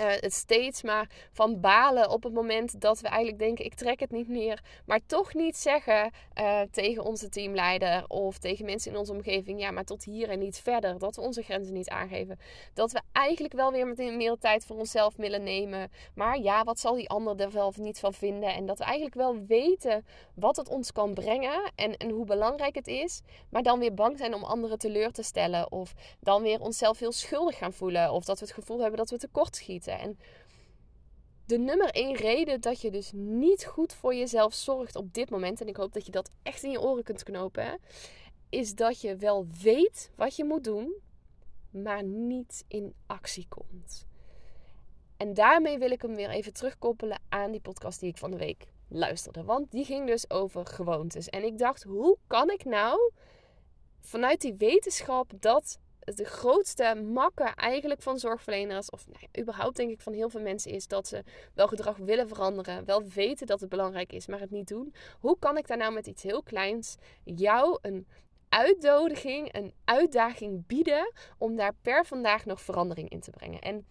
uh, 0.00 0.06
het 0.06 0.32
steeds 0.32 0.82
maar 0.82 1.10
van 1.32 1.60
balen 1.60 2.10
op 2.10 2.22
het 2.22 2.32
moment 2.32 2.80
dat 2.80 3.00
we 3.00 3.08
eigenlijk 3.08 3.38
denken: 3.38 3.64
ik 3.64 3.74
trek 3.74 4.00
het 4.00 4.10
niet 4.10 4.28
meer. 4.28 4.62
Maar 4.86 5.00
toch 5.06 5.34
niet 5.34 5.56
zeggen 5.56 6.10
uh, 6.34 6.60
tegen 6.70 7.04
onze 7.04 7.28
teamleider 7.28 8.04
of 8.08 8.38
tegen 8.38 8.64
mensen 8.64 8.90
in 8.92 8.98
onze 8.98 9.12
omgeving: 9.12 9.60
ja, 9.60 9.70
maar 9.70 9.84
tot 9.84 10.04
hier 10.04 10.28
en 10.28 10.38
niet 10.38 10.58
verder. 10.58 10.98
Dat 10.98 11.16
we 11.16 11.22
onze 11.22 11.42
grenzen 11.42 11.74
niet 11.74 11.88
aangeven. 11.88 12.38
Dat 12.74 12.92
we 12.92 13.00
eigenlijk 13.12 13.54
wel 13.54 13.72
weer 13.72 13.86
met 13.86 13.96
meer 13.96 14.36
tijd 14.38 14.66
voor 14.66 14.76
onszelf 14.76 15.16
willen 15.16 15.42
nemen. 15.42 15.90
Maar 16.14 16.38
ja, 16.38 16.64
wat 16.64 16.80
zal 16.80 16.94
die 16.94 17.08
ander 17.08 17.40
er 17.40 17.50
wel 17.50 17.66
of 17.66 17.76
niet 17.76 17.98
van 17.98 18.14
vinden? 18.14 18.54
En 18.54 18.66
dat 18.66 18.78
we 18.78 18.84
eigenlijk 18.84 19.14
wel 19.14 19.44
weten 19.46 20.06
wat 20.34 20.56
het 20.56 20.68
ons 20.68 20.92
kan 20.92 21.14
brengen 21.14 21.72
en, 21.74 21.96
en 21.96 22.10
hoe 22.10 22.24
belangrijk 22.24 22.74
het 22.74 22.86
is. 22.86 23.20
Maar 23.50 23.62
dan 23.62 23.78
weer 23.78 23.94
bang 23.94 24.18
zijn 24.18 24.34
om 24.34 24.44
anderen 24.44 24.78
teleur 24.78 25.12
te 25.12 25.22
stellen. 25.22 25.72
Of 25.72 25.94
dan 26.20 26.42
weer 26.42 26.60
onszelf 26.60 26.98
heel 26.98 27.12
schuldig 27.12 27.58
gaan 27.58 27.72
voelen. 27.72 28.12
Of 28.12 28.24
dat 28.24 28.38
we 28.38 28.44
het 28.44 28.54
gevoel 28.54 28.80
hebben 28.80 28.98
dat 28.98 29.10
we 29.10 29.18
tekort 29.18 29.56
schieten. 29.56 29.85
En 29.90 30.18
de 31.46 31.58
nummer 31.58 31.90
één 31.90 32.14
reden 32.14 32.60
dat 32.60 32.80
je 32.80 32.90
dus 32.90 33.10
niet 33.14 33.64
goed 33.64 33.92
voor 33.92 34.14
jezelf 34.14 34.54
zorgt 34.54 34.96
op 34.96 35.14
dit 35.14 35.30
moment, 35.30 35.60
en 35.60 35.68
ik 35.68 35.76
hoop 35.76 35.92
dat 35.92 36.06
je 36.06 36.12
dat 36.12 36.30
echt 36.42 36.62
in 36.62 36.70
je 36.70 36.80
oren 36.80 37.04
kunt 37.04 37.22
knopen, 37.22 37.78
is 38.48 38.74
dat 38.74 39.00
je 39.00 39.16
wel 39.16 39.46
weet 39.62 40.10
wat 40.16 40.36
je 40.36 40.44
moet 40.44 40.64
doen, 40.64 40.94
maar 41.70 42.04
niet 42.04 42.64
in 42.68 42.94
actie 43.06 43.46
komt. 43.48 44.06
En 45.16 45.34
daarmee 45.34 45.78
wil 45.78 45.90
ik 45.90 46.02
hem 46.02 46.14
weer 46.14 46.30
even 46.30 46.52
terugkoppelen 46.52 47.20
aan 47.28 47.50
die 47.50 47.60
podcast 47.60 48.00
die 48.00 48.08
ik 48.08 48.18
van 48.18 48.30
de 48.30 48.36
week 48.36 48.66
luisterde. 48.88 49.44
Want 49.44 49.70
die 49.70 49.84
ging 49.84 50.06
dus 50.06 50.30
over 50.30 50.66
gewoontes. 50.66 51.28
En 51.28 51.44
ik 51.44 51.58
dacht, 51.58 51.82
hoe 51.82 52.18
kan 52.26 52.50
ik 52.50 52.64
nou 52.64 53.12
vanuit 54.00 54.40
die 54.40 54.54
wetenschap 54.54 55.32
dat 55.40 55.78
de 56.14 56.24
grootste 56.24 56.94
makken 56.94 57.54
eigenlijk 57.54 58.02
van 58.02 58.18
zorgverleners, 58.18 58.90
of 58.90 59.06
überhaupt 59.40 59.76
denk 59.76 59.90
ik 59.90 60.00
van 60.00 60.12
heel 60.12 60.30
veel 60.30 60.40
mensen, 60.40 60.70
is 60.70 60.86
dat 60.86 61.08
ze 61.08 61.24
wel 61.54 61.68
gedrag 61.68 61.96
willen 61.96 62.28
veranderen, 62.28 62.84
wel 62.84 63.04
weten 63.04 63.46
dat 63.46 63.60
het 63.60 63.68
belangrijk 63.68 64.12
is, 64.12 64.26
maar 64.26 64.40
het 64.40 64.50
niet 64.50 64.68
doen. 64.68 64.94
Hoe 65.20 65.38
kan 65.38 65.56
ik 65.56 65.66
daar 65.66 65.76
nou 65.76 65.92
met 65.92 66.06
iets 66.06 66.22
heel 66.22 66.42
kleins 66.42 66.96
jou 67.24 67.78
een 67.82 68.06
uitnodiging, 68.48 69.54
een 69.54 69.74
uitdaging 69.84 70.66
bieden 70.66 71.12
om 71.38 71.56
daar 71.56 71.74
per 71.82 72.06
vandaag 72.06 72.44
nog 72.44 72.60
verandering 72.60 73.08
in 73.08 73.20
te 73.20 73.30
brengen? 73.30 73.60
En 73.60 73.86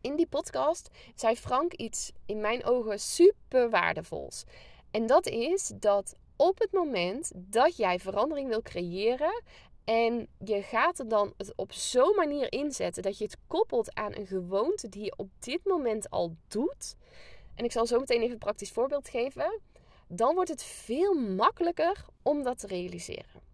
in 0.00 0.16
die 0.16 0.26
podcast 0.26 0.90
zei 1.14 1.36
Frank 1.36 1.72
iets 1.72 2.12
in 2.26 2.40
mijn 2.40 2.64
ogen 2.64 2.98
super 2.98 3.70
waardevols. 3.70 4.44
En 4.90 5.06
dat 5.06 5.26
is 5.26 5.72
dat 5.74 6.14
op 6.36 6.58
het 6.58 6.72
moment 6.72 7.32
dat 7.34 7.76
jij 7.76 7.98
verandering 7.98 8.48
wil 8.48 8.62
creëren 8.62 9.42
en 9.84 10.28
je 10.44 10.62
gaat 10.62 10.98
er 10.98 11.08
dan 11.08 11.34
het 11.36 11.52
op 11.56 11.72
zo'n 11.72 12.14
manier 12.16 12.52
inzetten 12.52 13.02
dat 13.02 13.18
je 13.18 13.24
het 13.24 13.36
koppelt 13.46 13.94
aan 13.94 14.16
een 14.16 14.26
gewoonte 14.26 14.88
die 14.88 15.04
je 15.04 15.14
op 15.16 15.28
dit 15.38 15.64
moment 15.64 16.10
al 16.10 16.36
doet. 16.48 16.96
En 17.54 17.64
ik 17.64 17.72
zal 17.72 17.86
zo 17.86 17.98
meteen 17.98 18.20
even 18.20 18.32
een 18.32 18.38
praktisch 18.38 18.70
voorbeeld 18.70 19.08
geven. 19.08 19.60
Dan 20.08 20.34
wordt 20.34 20.50
het 20.50 20.62
veel 20.62 21.14
makkelijker 21.14 22.04
om 22.22 22.42
dat 22.42 22.58
te 22.58 22.66
realiseren. 22.66 23.50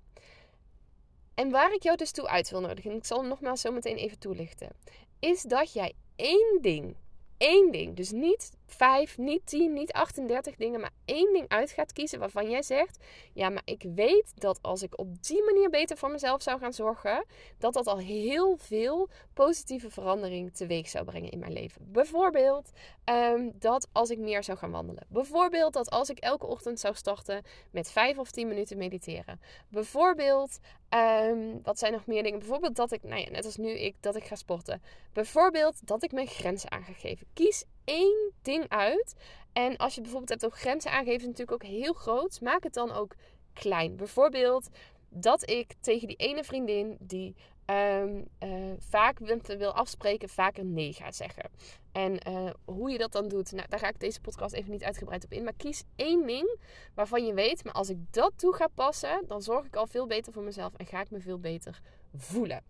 En 1.34 1.50
waar 1.50 1.72
ik 1.72 1.82
jou 1.82 1.96
dus 1.96 2.10
toe 2.10 2.28
uit 2.28 2.50
wil 2.50 2.60
nodigen, 2.60 2.90
en 2.90 2.96
ik 2.96 3.04
zal 3.04 3.18
hem 3.18 3.28
nogmaals 3.28 3.60
zo 3.60 3.72
meteen 3.72 3.96
even 3.96 4.18
toelichten, 4.18 4.70
is 5.18 5.42
dat 5.42 5.72
jij 5.72 5.94
één 6.16 6.58
ding 6.60 6.96
één 7.38 7.72
ding. 7.72 7.96
Dus 7.96 8.10
niet 8.10 8.50
vijf, 8.68 9.18
niet 9.18 9.46
tien, 9.46 9.72
niet 9.72 9.92
38 9.92 10.56
dingen, 10.56 10.80
maar 10.80 10.90
één 11.04 11.32
ding 11.32 11.48
uit 11.48 11.70
gaat 11.70 11.92
kiezen 11.92 12.18
waarvan 12.18 12.50
jij 12.50 12.62
zegt: 12.62 13.04
Ja, 13.32 13.48
maar 13.48 13.62
ik 13.64 13.84
weet 13.94 14.32
dat 14.34 14.58
als 14.62 14.82
ik 14.82 14.98
op 14.98 15.22
die 15.22 15.44
manier 15.44 15.70
beter 15.70 15.96
voor 15.96 16.10
mezelf 16.10 16.42
zou 16.42 16.58
gaan 16.58 16.72
zorgen, 16.72 17.24
dat 17.58 17.72
dat 17.72 17.86
al 17.86 17.98
heel 17.98 18.56
veel 18.56 19.08
positieve 19.34 19.90
verandering 19.90 20.54
teweeg 20.54 20.88
zou 20.88 21.04
brengen 21.04 21.30
in 21.30 21.38
mijn 21.38 21.52
leven. 21.52 21.92
Bijvoorbeeld 21.92 22.70
ehm, 23.04 23.50
dat 23.54 23.88
als 23.92 24.10
ik 24.10 24.18
meer 24.18 24.44
zou 24.44 24.58
gaan 24.58 24.70
wandelen. 24.70 25.06
Bijvoorbeeld 25.08 25.72
dat 25.72 25.90
als 25.90 26.10
ik 26.10 26.18
elke 26.18 26.46
ochtend 26.46 26.80
zou 26.80 26.94
starten 26.94 27.42
met 27.70 27.90
vijf 27.90 28.18
of 28.18 28.30
tien 28.30 28.48
minuten 28.48 28.78
mediteren. 28.78 29.40
Bijvoorbeeld, 29.68 30.58
um, 30.94 31.60
wat 31.62 31.78
zijn 31.78 31.92
nog 31.92 32.06
meer 32.06 32.22
dingen? 32.22 32.38
Bijvoorbeeld 32.38 32.76
dat 32.76 32.92
ik, 32.92 33.02
nou 33.02 33.20
ja, 33.20 33.30
net 33.30 33.44
als 33.44 33.56
nu 33.56 33.70
ik, 33.70 33.94
dat 34.00 34.16
ik 34.16 34.24
ga 34.24 34.34
sporten. 34.34 34.82
Bijvoorbeeld 35.12 35.86
dat 35.86 36.02
ik 36.02 36.12
mijn 36.12 36.26
grenzen 36.26 36.70
aan 36.70 36.82
ga 36.82 36.92
geven. 36.92 37.26
Kies 37.32 37.64
één 37.88 38.32
ding 38.42 38.68
uit. 38.68 39.14
En 39.52 39.76
als 39.76 39.94
je 39.94 40.00
bijvoorbeeld 40.00 40.30
hebt 40.30 40.44
ook 40.44 40.58
grenzen 40.58 40.90
aangeven, 40.90 41.20
is 41.20 41.26
natuurlijk 41.26 41.62
ook 41.62 41.70
heel 41.70 41.92
groot. 41.92 42.40
Maak 42.40 42.62
het 42.62 42.74
dan 42.74 42.92
ook 42.92 43.14
klein. 43.52 43.96
Bijvoorbeeld 43.96 44.68
dat 45.08 45.50
ik 45.50 45.74
tegen 45.80 46.08
die 46.08 46.16
ene 46.16 46.44
vriendin 46.44 46.96
die 47.00 47.34
um, 47.70 48.28
uh, 48.44 48.72
vaak 48.78 49.18
wil 49.18 49.72
afspreken, 49.72 50.28
vaker 50.28 50.64
nee 50.64 50.92
ga 50.92 51.12
zeggen. 51.12 51.50
En 51.92 52.28
uh, 52.28 52.50
hoe 52.64 52.90
je 52.90 52.98
dat 52.98 53.12
dan 53.12 53.28
doet, 53.28 53.52
nou, 53.52 53.68
daar 53.68 53.78
ga 53.78 53.88
ik 53.88 54.00
deze 54.00 54.20
podcast 54.20 54.54
even 54.54 54.70
niet 54.70 54.84
uitgebreid 54.84 55.24
op 55.24 55.32
in. 55.32 55.44
Maar 55.44 55.52
kies 55.56 55.84
één 55.96 56.26
ding 56.26 56.58
waarvan 56.94 57.26
je 57.26 57.34
weet, 57.34 57.64
maar 57.64 57.72
als 57.72 57.88
ik 57.88 57.98
dat 58.10 58.32
toe 58.36 58.54
ga 58.54 58.66
passen, 58.74 59.24
dan 59.26 59.42
zorg 59.42 59.66
ik 59.66 59.76
al 59.76 59.86
veel 59.86 60.06
beter 60.06 60.32
voor 60.32 60.42
mezelf 60.42 60.74
en 60.74 60.86
ga 60.86 61.00
ik 61.00 61.10
me 61.10 61.20
veel 61.20 61.38
beter 61.38 61.80
voelen. 62.14 62.62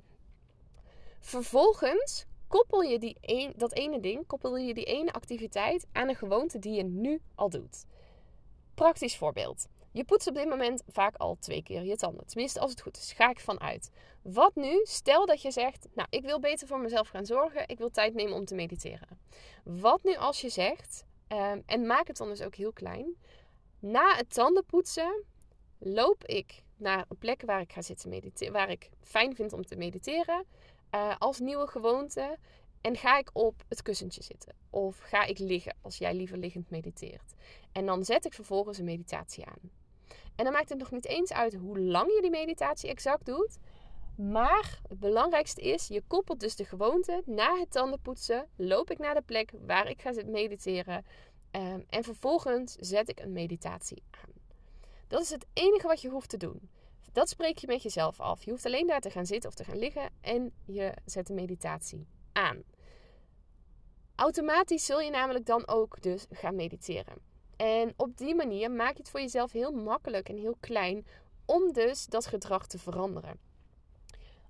Vervolgens 1.21 2.27
koppel 2.49 2.81
je 2.81 2.99
die 2.99 3.17
dat 3.57 3.73
ene 3.73 4.01
ding, 4.01 4.27
koppel 4.27 4.57
je 4.57 4.75
die 4.75 4.85
ene 4.85 5.13
activiteit 5.13 5.87
aan 5.93 6.09
een 6.09 6.17
gewoonte 6.17 6.59
die 6.59 6.73
je 6.73 6.85
nu 6.85 7.21
al 7.35 7.49
doet. 7.49 7.87
Praktisch 8.75 9.17
voorbeeld. 9.17 9.67
Je 9.93 10.05
poetst 10.05 10.29
op 10.29 10.35
dit 10.35 10.49
moment 10.49 10.83
vaak 10.89 11.17
al 11.17 11.37
twee 11.41 11.63
keer 11.63 11.83
je 11.83 11.97
tanden. 11.97 12.27
Tenminste, 12.27 12.61
als 12.61 12.71
het 12.71 12.81
goed 12.81 12.97
is, 12.97 13.13
ga 13.13 13.31
ik 13.31 13.41
vanuit. 13.41 13.91
Wat 14.23 14.55
nu? 14.55 14.81
Stel 14.83 15.27
dat 15.27 15.43
je 15.43 15.51
zegt: 15.51 15.87
Nou, 15.95 16.09
ik 16.11 16.25
wil 16.25 16.41
beter 16.41 16.67
voor 16.67 16.81
mezelf 16.81 17.09
gaan 17.09 17.27
zorgen. 17.27 17.69
Ik 17.69 17.79
wil 17.79 17.91
tijd 17.91 18.15
nemen 18.15 18.35
om 18.35 18.45
te 18.45 18.55
mediteren. 18.55 19.19
Wat 19.65 20.05
nu 20.05 20.17
als 20.17 20.41
je 20.41 20.49
zegt, 20.49 21.05
um, 21.29 21.63
en 21.67 21.87
maak 21.87 22.07
het 22.07 22.17
dan 22.17 22.29
dus 22.29 22.43
ook 22.43 22.55
heel 22.55 22.73
klein. 22.73 23.17
Na 23.79 24.17
het 24.17 24.35
tandenpoetsen 24.35 25.25
loop 25.79 26.25
ik 26.25 26.63
naar 26.77 27.05
een 27.09 27.19
plek 27.19 27.43
waar 27.47 27.61
ik 27.61 27.73
ga 27.73 27.83
zitten 27.83 28.09
mediteren, 28.09 28.53
waar 28.53 28.71
ik 28.71 28.91
fijn 29.01 29.35
vind 29.35 29.53
om 29.53 29.67
te 29.67 29.77
mediteren. 29.77 30.45
Uh, 30.95 31.15
als 31.19 31.39
nieuwe 31.39 31.67
gewoonte. 31.67 32.39
En 32.81 32.97
ga 32.97 33.19
ik 33.19 33.31
op 33.33 33.65
het 33.69 33.83
kussentje 33.83 34.23
zitten? 34.23 34.55
Of 34.71 34.99
ga 34.99 35.25
ik 35.25 35.39
liggen 35.39 35.77
als 35.83 35.99
jij 35.99 36.15
liever 36.15 36.39
liggend 36.39 36.71
mediteert? 36.71 37.35
En 37.73 37.87
dan 37.87 38.05
zet 38.05 38.25
ik 38.25 38.33
vervolgens 38.33 38.79
een 38.79 38.85
meditatie 38.85 39.47
aan. 39.47 39.71
En 40.37 40.45
dan 40.45 40.53
maakt 40.53 40.69
het 40.69 40.79
nog 40.79 40.91
niet 40.91 41.07
eens 41.07 41.33
uit 41.33 41.55
hoe 41.55 41.79
lang 41.79 42.13
je 42.15 42.21
die 42.21 42.31
meditatie 42.31 42.91
exact 42.91 43.27
doet. 43.27 43.59
Maar 44.17 44.81
het 44.89 45.01
belangrijkste 45.01 45.61
is, 45.61 45.87
je 45.87 46.03
koppelt 46.07 46.41
dus 46.41 46.57
de 46.57 46.65
gewoonte. 46.65 47.23
Na 47.27 47.59
het 47.59 47.71
tandenpoetsen 47.71 48.47
loop 48.57 48.91
ik 48.91 48.99
naar 48.99 49.15
de 49.15 49.23
plek 49.23 49.53
waar 49.67 49.91
ik 49.91 50.03
ga 50.03 50.13
mediteren. 50.27 51.05
Um, 51.51 51.85
en 51.89 52.05
vervolgens 52.05 52.75
zet 52.75 53.09
ik 53.09 53.21
een 53.21 53.33
meditatie 53.33 54.03
aan. 54.11 54.33
Dat 55.07 55.21
is 55.21 55.31
het 55.31 55.47
enige 55.53 55.87
wat 55.87 56.01
je 56.01 56.09
hoeft 56.09 56.29
te 56.29 56.37
doen. 56.37 56.69
Dat 57.13 57.29
spreek 57.29 57.59
je 57.59 57.67
met 57.67 57.83
jezelf 57.83 58.21
af. 58.21 58.45
Je 58.45 58.51
hoeft 58.51 58.67
alleen 58.67 58.87
daar 58.87 59.01
te 59.01 59.11
gaan 59.11 59.27
zitten 59.27 59.51
of 59.51 59.57
te 59.57 59.65
gaan 59.65 59.79
liggen 59.79 60.11
en 60.21 60.53
je 60.65 60.93
zet 61.05 61.27
de 61.27 61.35
meditatie 61.35 62.07
aan. 62.33 62.63
Automatisch 64.15 64.87
zul 64.87 65.01
je 65.01 65.11
namelijk 65.11 65.47
dan 65.47 65.69
ook 65.69 66.03
dus 66.03 66.27
gaan 66.31 66.55
mediteren. 66.55 67.17
En 67.57 67.93
op 67.97 68.17
die 68.17 68.35
manier 68.35 68.71
maak 68.71 68.93
je 68.93 68.99
het 68.99 69.11
voor 69.11 69.21
jezelf 69.21 69.53
heel 69.53 69.73
makkelijk 69.73 70.29
en 70.29 70.37
heel 70.37 70.57
klein 70.61 71.07
om 71.47 71.73
dus 71.73 72.07
dat 72.07 72.27
gedrag 72.27 72.67
te 72.67 72.79
veranderen. 72.79 73.39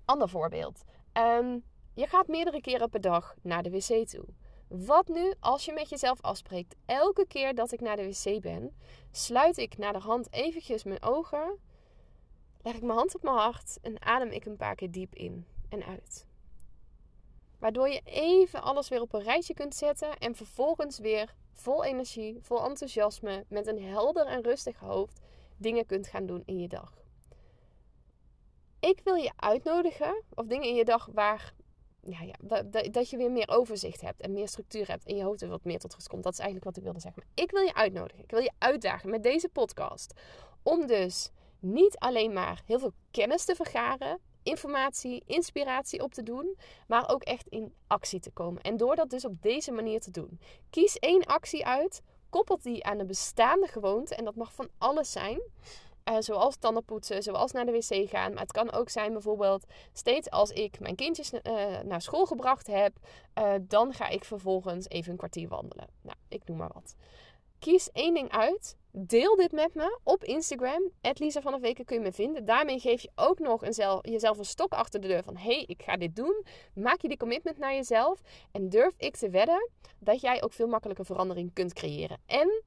Ander 0.05 0.29
voorbeeld. 0.29 0.83
Ehm, 1.11 1.59
je 1.93 2.07
gaat 2.07 2.27
meerdere 2.27 2.61
keren 2.61 2.89
per 2.89 3.01
dag 3.01 3.35
naar 3.41 3.63
de 3.63 3.69
wc 3.69 4.07
toe. 4.07 4.25
Wat 4.67 5.07
nu 5.07 5.33
als 5.39 5.65
je 5.65 5.73
met 5.73 5.89
jezelf 5.89 6.21
afspreekt? 6.21 6.75
Elke 6.85 7.27
keer 7.27 7.55
dat 7.55 7.71
ik 7.71 7.81
naar 7.81 7.95
de 7.95 8.05
wc 8.05 8.41
ben, 8.41 8.75
sluit 9.11 9.57
ik 9.57 9.77
naar 9.77 9.93
de 9.93 9.99
hand 9.99 10.33
eventjes 10.33 10.83
mijn 10.83 11.03
ogen, 11.03 11.57
leg 12.69 12.77
ik 12.77 12.87
mijn 12.87 12.97
hand 12.97 13.15
op 13.15 13.23
mijn 13.23 13.35
hart 13.35 13.77
en 13.81 14.01
adem 14.01 14.29
ik 14.29 14.45
een 14.45 14.57
paar 14.57 14.75
keer 14.75 14.91
diep 14.91 15.15
in 15.15 15.45
en 15.69 15.83
uit. 15.83 16.25
Waardoor 17.59 17.89
je 17.89 18.01
even 18.03 18.61
alles 18.61 18.89
weer 18.89 19.01
op 19.01 19.13
een 19.13 19.23
rijtje 19.23 19.53
kunt 19.53 19.75
zetten 19.75 20.17
en 20.17 20.35
vervolgens 20.35 20.99
weer 20.99 21.35
vol 21.53 21.83
energie, 21.83 22.37
vol 22.41 22.65
enthousiasme, 22.65 23.45
met 23.47 23.67
een 23.67 23.83
helder 23.83 24.25
en 24.25 24.41
rustig 24.41 24.79
hoofd 24.79 25.19
dingen 25.57 25.85
kunt 25.85 26.07
gaan 26.07 26.25
doen 26.25 26.43
in 26.45 26.59
je 26.59 26.67
dag. 26.67 26.93
Ik 28.79 29.01
wil 29.03 29.15
je 29.15 29.31
uitnodigen, 29.35 30.23
of 30.33 30.45
dingen 30.45 30.67
in 30.67 30.75
je 30.75 30.85
dag 30.85 31.09
waar 31.13 31.53
ja, 32.01 32.21
ja, 32.21 32.63
dat 32.91 33.09
je 33.09 33.17
weer 33.17 33.31
meer 33.31 33.49
overzicht 33.49 34.01
hebt 34.01 34.21
en 34.21 34.33
meer 34.33 34.47
structuur 34.47 34.87
hebt 34.87 35.05
en 35.05 35.15
je 35.15 35.23
hoofd 35.23 35.41
er 35.41 35.49
wat 35.49 35.63
meer 35.63 35.79
tot 35.79 35.93
rust 35.93 36.07
komt. 36.07 36.23
Dat 36.23 36.33
is 36.33 36.39
eigenlijk 36.39 36.69
wat 36.69 36.77
ik 36.77 36.83
wilde 36.83 36.99
zeggen. 36.99 37.23
Maar 37.25 37.43
ik 37.43 37.51
wil 37.51 37.61
je 37.61 37.73
uitnodigen, 37.73 38.23
ik 38.23 38.31
wil 38.31 38.39
je 38.39 38.51
uitdagen 38.57 39.09
met 39.09 39.23
deze 39.23 39.49
podcast 39.49 40.13
om 40.63 40.87
dus 40.87 41.31
niet 41.59 41.97
alleen 41.97 42.33
maar 42.33 42.61
heel 42.65 42.79
veel 42.79 42.93
kennis 43.11 43.45
te 43.45 43.55
vergaren, 43.55 44.19
informatie, 44.43 45.23
inspiratie 45.25 46.03
op 46.03 46.13
te 46.13 46.23
doen, 46.23 46.57
maar 46.87 47.09
ook 47.09 47.23
echt 47.23 47.47
in 47.47 47.73
actie 47.87 48.19
te 48.19 48.31
komen. 48.31 48.61
En 48.61 48.77
door 48.77 48.95
dat 48.95 49.09
dus 49.09 49.25
op 49.25 49.41
deze 49.41 49.71
manier 49.71 49.99
te 49.99 50.11
doen. 50.11 50.39
Kies 50.69 50.99
één 50.99 51.25
actie 51.25 51.65
uit, 51.65 52.01
koppelt 52.29 52.63
die 52.63 52.85
aan 52.85 52.99
een 52.99 53.07
bestaande 53.07 53.67
gewoonte 53.67 54.15
en 54.15 54.25
dat 54.25 54.35
mag 54.35 54.53
van 54.53 54.69
alles 54.77 55.11
zijn. 55.11 55.41
Uh, 56.09 56.15
zoals 56.19 56.55
tanden 56.55 56.85
poetsen, 56.85 57.23
zoals 57.23 57.51
naar 57.51 57.65
de 57.65 57.71
wc 57.71 58.09
gaan. 58.09 58.33
Maar 58.33 58.41
het 58.41 58.51
kan 58.51 58.71
ook 58.71 58.89
zijn 58.89 59.13
bijvoorbeeld 59.13 59.65
steeds 59.93 60.29
als 60.29 60.49
ik 60.51 60.79
mijn 60.79 60.95
kindjes 60.95 61.33
uh, 61.33 61.41
naar 61.79 62.01
school 62.01 62.25
gebracht 62.25 62.67
heb, 62.67 62.93
uh, 63.37 63.53
dan 63.61 63.93
ga 63.93 64.07
ik 64.07 64.23
vervolgens 64.23 64.87
even 64.87 65.11
een 65.11 65.17
kwartier 65.17 65.47
wandelen. 65.47 65.87
Nou, 66.01 66.17
ik 66.27 66.41
noem 66.45 66.57
maar 66.57 66.71
wat. 66.73 66.95
Kies 67.59 67.91
één 67.91 68.13
ding 68.13 68.31
uit. 68.31 68.77
Deel 68.91 69.35
dit 69.35 69.51
met 69.51 69.75
me 69.75 69.99
op 70.03 70.23
Instagram. 70.23 70.91
Lisa 71.01 71.41
van 71.41 71.51
der 71.51 71.61
Weken 71.61 71.85
kun 71.85 71.95
je 71.95 72.01
me 72.01 72.11
vinden. 72.11 72.45
Daarmee 72.45 72.79
geef 72.79 73.01
je 73.01 73.11
ook 73.15 73.39
nog 73.39 73.61
een 73.61 73.73
zelf, 73.73 74.07
jezelf 74.07 74.37
een 74.37 74.45
stok 74.45 74.73
achter 74.73 75.01
de 75.01 75.07
deur 75.07 75.23
van... 75.23 75.37
hey, 75.37 75.63
ik 75.67 75.81
ga 75.83 75.97
dit 75.97 76.15
doen. 76.15 76.45
Maak 76.73 77.01
je 77.01 77.07
die 77.07 77.17
commitment 77.17 77.57
naar 77.57 77.73
jezelf. 77.73 78.21
En 78.51 78.69
durf 78.69 78.93
ik 78.97 79.17
te 79.17 79.29
wedden 79.29 79.69
dat 79.99 80.21
jij 80.21 80.43
ook 80.43 80.53
veel 80.53 80.67
makkelijker 80.67 81.05
verandering 81.05 81.53
kunt 81.53 81.73
creëren. 81.73 82.17
En 82.25 82.63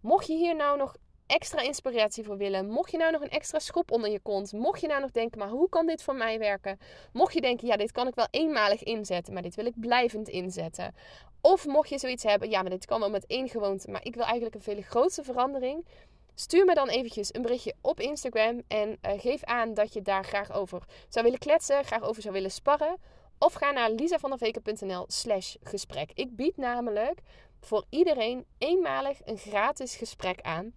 mocht 0.00 0.26
je 0.26 0.34
hier 0.34 0.56
nou 0.56 0.78
nog 0.78 0.96
extra 1.26 1.60
inspiratie 1.60 2.24
voor 2.24 2.36
willen. 2.36 2.68
Mocht 2.68 2.90
je 2.90 2.96
nou 2.96 3.12
nog 3.12 3.22
een 3.22 3.28
extra 3.30 3.58
schop 3.58 3.90
onder 3.90 4.10
je 4.10 4.20
kont. 4.20 4.52
Mocht 4.52 4.80
je 4.80 4.86
nou 4.86 5.00
nog 5.00 5.10
denken, 5.10 5.38
maar 5.38 5.48
hoe 5.48 5.68
kan 5.68 5.86
dit 5.86 6.02
voor 6.02 6.14
mij 6.14 6.38
werken? 6.38 6.78
Mocht 7.12 7.34
je 7.34 7.40
denken, 7.40 7.66
ja, 7.66 7.76
dit 7.76 7.92
kan 7.92 8.06
ik 8.06 8.14
wel 8.14 8.26
eenmalig 8.30 8.82
inzetten, 8.82 9.32
maar 9.32 9.42
dit 9.42 9.54
wil 9.54 9.66
ik 9.66 9.80
blijvend 9.80 10.28
inzetten. 10.28 10.94
Of 11.40 11.66
mocht 11.66 11.88
je 11.88 11.98
zoiets 11.98 12.22
hebben, 12.22 12.50
ja, 12.50 12.62
maar 12.62 12.70
dit 12.70 12.86
kan 12.86 13.00
wel 13.00 13.10
met 13.10 13.26
één 13.26 13.48
gewoonte, 13.48 13.90
maar 13.90 14.04
ik 14.04 14.14
wil 14.14 14.24
eigenlijk 14.24 14.54
een 14.54 14.62
veel 14.62 14.82
grootste 14.82 15.24
verandering. 15.24 15.86
Stuur 16.34 16.64
me 16.64 16.74
dan 16.74 16.88
eventjes 16.88 17.34
een 17.34 17.42
berichtje 17.42 17.74
op 17.80 18.00
Instagram 18.00 18.62
en 18.68 18.88
uh, 18.88 19.20
geef 19.20 19.44
aan 19.44 19.74
dat 19.74 19.92
je 19.92 20.02
daar 20.02 20.24
graag 20.24 20.52
over 20.52 20.82
zou 21.08 21.24
willen 21.24 21.40
kletsen, 21.40 21.84
graag 21.84 22.02
over 22.02 22.22
zou 22.22 22.34
willen 22.34 22.50
sparren. 22.50 22.96
Of 23.38 23.52
ga 23.52 23.70
naar 23.70 23.90
lisavanderveken.nl 23.90 25.04
slash 25.08 25.54
gesprek. 25.62 26.10
Ik 26.14 26.36
bied 26.36 26.56
namelijk 26.56 27.20
voor 27.60 27.84
iedereen 27.90 28.44
eenmalig 28.58 29.18
een 29.24 29.38
gratis 29.38 29.96
gesprek 29.96 30.40
aan 30.40 30.72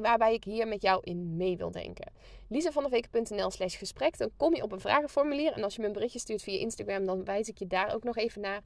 waarbij 0.00 0.34
ik 0.34 0.44
hier 0.44 0.68
met 0.68 0.82
jou 0.82 1.00
in 1.04 1.36
mee 1.36 1.56
wil 1.56 1.70
denken. 1.70 2.12
lisavanderveken.nl 2.48 3.50
slash 3.50 3.78
gesprek. 3.78 4.18
Dan 4.18 4.30
kom 4.36 4.54
je 4.54 4.62
op 4.62 4.72
een 4.72 4.80
vragenformulier. 4.80 5.52
En 5.52 5.62
als 5.64 5.74
je 5.74 5.80
me 5.80 5.86
een 5.86 5.92
berichtje 5.92 6.18
stuurt 6.18 6.42
via 6.42 6.58
Instagram, 6.58 7.06
dan 7.06 7.24
wijs 7.24 7.48
ik 7.48 7.58
je 7.58 7.66
daar 7.66 7.94
ook 7.94 8.04
nog 8.04 8.16
even 8.16 8.40
naar. 8.40 8.62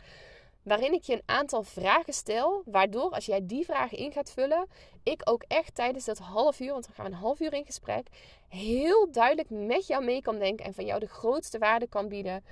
Waarin 0.63 0.93
ik 0.93 1.03
je 1.03 1.13
een 1.13 1.23
aantal 1.27 1.63
vragen 1.63 2.13
stel. 2.13 2.63
Waardoor 2.65 3.11
als 3.11 3.27
jij 3.27 3.47
die 3.47 3.65
vragen 3.65 3.99
in 3.99 4.13
gaat 4.13 4.31
vullen, 4.31 4.67
ik 5.03 5.21
ook 5.25 5.45
echt 5.49 5.75
tijdens 5.75 6.05
dat 6.05 6.19
half 6.19 6.61
uur, 6.61 6.73
want 6.73 6.87
we 6.87 6.93
gaan 6.93 7.07
een 7.07 7.13
half 7.13 7.41
uur 7.41 7.53
in 7.53 7.65
gesprek, 7.65 8.07
heel 8.49 9.11
duidelijk 9.11 9.51
met 9.51 9.87
jou 9.87 10.05
mee 10.05 10.23
kan 10.23 10.39
denken 10.39 10.65
en 10.65 10.75
van 10.75 10.85
jou 10.85 11.01
de 11.01 11.09
grootste 11.09 11.59
waarde 11.59 11.87
kan 11.87 12.09
bieden 12.09 12.45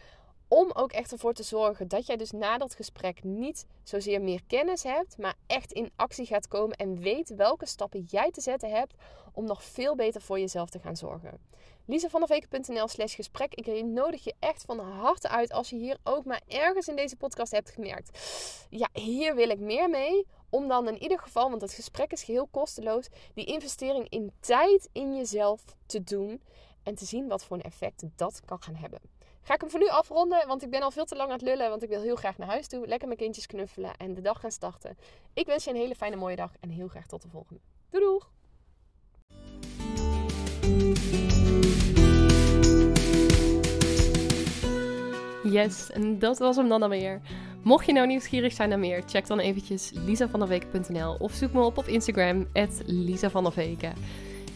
om 0.49 0.71
ook 0.73 0.93
echt 0.93 1.13
ervoor 1.13 1.33
te 1.33 1.43
zorgen 1.43 1.89
dat 1.89 2.07
jij 2.07 2.17
dus 2.17 2.31
na 2.31 2.59
dat 2.59 2.75
gesprek 2.75 3.25
niet 3.25 3.67
zozeer 3.83 4.23
meer 4.23 4.41
kennis 4.47 4.83
hebt, 4.83 5.19
maar 5.19 5.35
echt 5.47 5.73
in 5.73 5.91
actie 5.97 6.27
gaat 6.27 6.49
komen 6.49 6.77
en 6.77 7.01
weet 7.01 7.35
welke 7.35 7.67
stappen 7.67 8.03
jij 8.03 8.31
te 8.31 8.41
zetten 8.41 8.71
hebt 8.71 8.95
om 9.33 9.45
nog 9.45 9.65
veel 9.65 9.95
beter 9.95 10.21
voor 10.21 10.39
jezelf 10.39 10.71
te 10.71 10.79
gaan 10.79 10.97
zorgen. 10.97 11.41
LisaVanderVeken.nl 11.87 12.89
slash 12.89 13.15
gesprek. 13.15 13.55
Ik 13.55 13.85
nodig 13.85 14.25
je 14.25 14.35
echt 14.39 14.65
van 14.65 14.79
harte 14.79 15.29
uit 15.29 15.53
als 15.53 15.71
je 15.71 15.77
hier 15.77 15.99
ook 16.03 16.25
maar 16.25 16.41
ergens 16.49 16.89
in 16.89 16.97
deze 16.97 17.17
podcast 17.17 17.53
hebt 17.53 17.71
gemerkt. 17.71 18.19
Ja, 18.71 18.89
hier 18.93 19.35
wil 19.35 19.49
ik 19.49 19.59
meer 19.59 19.91
mee. 19.91 20.27
Om 20.51 20.69
dan 20.69 20.89
in 20.89 21.03
ieder 21.03 21.19
geval, 21.19 21.51
want 21.51 21.63
het 21.63 21.73
gesprek 21.73 22.13
is 22.13 22.23
geheel 22.23 22.49
kosteloos, 22.51 23.09
die 23.35 23.45
investering 23.45 24.09
in 24.09 24.33
tijd 24.41 24.89
in 24.93 25.15
jezelf 25.17 25.65
te 25.87 26.03
doen. 26.03 26.43
En 26.83 26.95
te 26.95 27.05
zien 27.05 27.29
wat 27.29 27.45
voor 27.45 27.57
een 27.57 27.63
effect 27.63 28.05
dat 28.17 28.41
kan 28.45 28.63
gaan 28.63 28.75
hebben. 28.75 29.14
Ga 29.47 29.55
ik 29.55 29.61
hem 29.61 29.71
voor 29.71 29.81
nu 29.81 29.89
afronden, 29.89 30.47
want 30.47 30.63
ik 30.63 30.71
ben 30.71 30.83
al 30.83 30.91
veel 30.91 31.05
te 31.05 31.17
lang 31.17 31.31
aan 31.31 31.37
het 31.37 31.47
lullen. 31.47 31.71
Want 31.71 31.83
ik 31.83 31.89
wil 31.89 32.01
heel 32.01 32.17
graag 32.17 32.39
naar 32.39 32.49
huis 32.49 32.67
toe. 32.67 32.87
Lekker 32.87 33.07
mijn 33.07 33.21
kindjes 33.21 33.47
knuffelen 33.47 33.97
en 33.97 34.15
de 34.15 34.21
dag 34.21 34.41
gaan 34.41 34.51
starten. 34.51 34.97
Ik 35.35 35.47
wens 35.47 35.65
je 35.65 35.71
een 35.71 35.77
hele 35.77 35.95
fijne 35.95 36.17
mooie 36.17 36.37
dag 36.37 36.53
en 36.61 36.69
heel 36.69 36.89
graag 36.89 37.07
tot 37.07 37.23
de 37.23 37.29
volgende. 37.29 37.61
Doei 37.91 38.05
doeg! 38.05 38.31
Yes, 45.53 45.91
en 45.91 46.19
dat 46.19 46.39
was 46.39 46.57
hem 46.57 46.69
dan 46.69 46.83
alweer. 46.83 47.21
Mocht 47.63 47.87
je 47.87 47.93
nou 47.93 48.07
nieuwsgierig 48.07 48.53
zijn 48.53 48.69
naar 48.69 48.79
meer, 48.79 49.03
check 49.07 49.27
dan 49.27 49.39
eventjes 49.39 49.91
lisavanderweken.nl 49.95 51.17
of 51.19 51.33
zoek 51.33 51.53
me 51.53 51.63
op 51.63 51.79
op 51.79 51.87
Instagram, 51.87 52.49
Lisa 52.87 53.31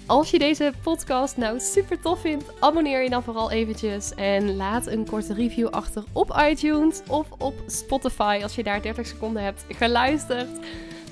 als 0.08 0.30
je 0.30 0.38
deze 0.38 0.72
podcast 0.82 1.36
nou 1.36 1.60
super 1.60 2.00
tof 2.00 2.20
vindt, 2.20 2.44
abonneer 2.60 3.02
je 3.02 3.10
dan 3.10 3.22
vooral 3.22 3.50
eventjes 3.50 4.14
en 4.14 4.56
laat 4.56 4.86
een 4.86 5.06
korte 5.08 5.34
review 5.34 5.66
achter 5.66 6.04
op 6.12 6.40
iTunes 6.50 7.02
of 7.08 7.26
op 7.38 7.54
Spotify. 7.66 8.40
Als 8.42 8.54
je 8.54 8.62
daar 8.62 8.82
30 8.82 9.06
seconden 9.06 9.42
hebt 9.42 9.64
geluisterd, 9.68 10.48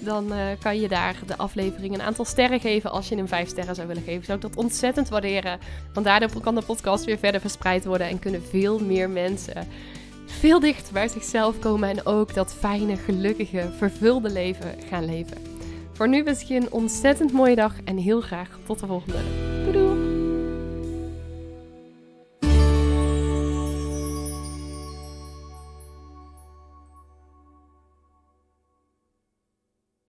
dan 0.01 0.33
uh, 0.33 0.39
kan 0.61 0.81
je 0.81 0.89
daar 0.89 1.17
de 1.27 1.37
aflevering 1.37 1.95
een 1.95 2.03
aantal 2.03 2.25
sterren 2.25 2.61
geven. 2.61 2.91
Als 2.91 3.09
je 3.09 3.17
hem 3.17 3.29
5 3.29 3.49
sterren 3.49 3.75
zou 3.75 3.89
willen 3.89 4.03
geven, 4.03 4.25
zou 4.25 4.37
ik 4.37 4.43
dat 4.43 4.57
ontzettend 4.57 5.09
waarderen. 5.09 5.59
Want 5.93 6.07
daardoor 6.07 6.41
kan 6.41 6.55
de 6.55 6.63
podcast 6.63 7.05
weer 7.05 7.19
verder 7.19 7.41
verspreid 7.41 7.85
worden 7.85 8.09
en 8.09 8.19
kunnen 8.19 8.43
veel 8.43 8.79
meer 8.79 9.11
mensen 9.11 9.69
veel 10.27 10.61
dichter 10.61 10.93
bij 10.93 11.09
zichzelf 11.09 11.59
komen 11.59 11.89
en 11.89 12.07
ook 12.07 12.35
dat 12.35 12.55
fijne, 12.55 12.97
gelukkige, 12.97 13.69
vervulde 13.77 14.31
leven 14.31 14.75
gaan 14.89 15.05
leven. 15.05 15.56
Voor 15.97 16.09
nu 16.09 16.23
wens 16.25 16.41
ik 16.41 16.47
je 16.47 16.55
een 16.55 16.73
ontzettend 16.73 17.33
mooie 17.33 17.55
dag 17.55 17.75
en 17.85 17.97
heel 17.97 18.21
graag 18.21 18.59
tot 18.67 18.81
de 18.81 18.87
volgende. 18.87 19.19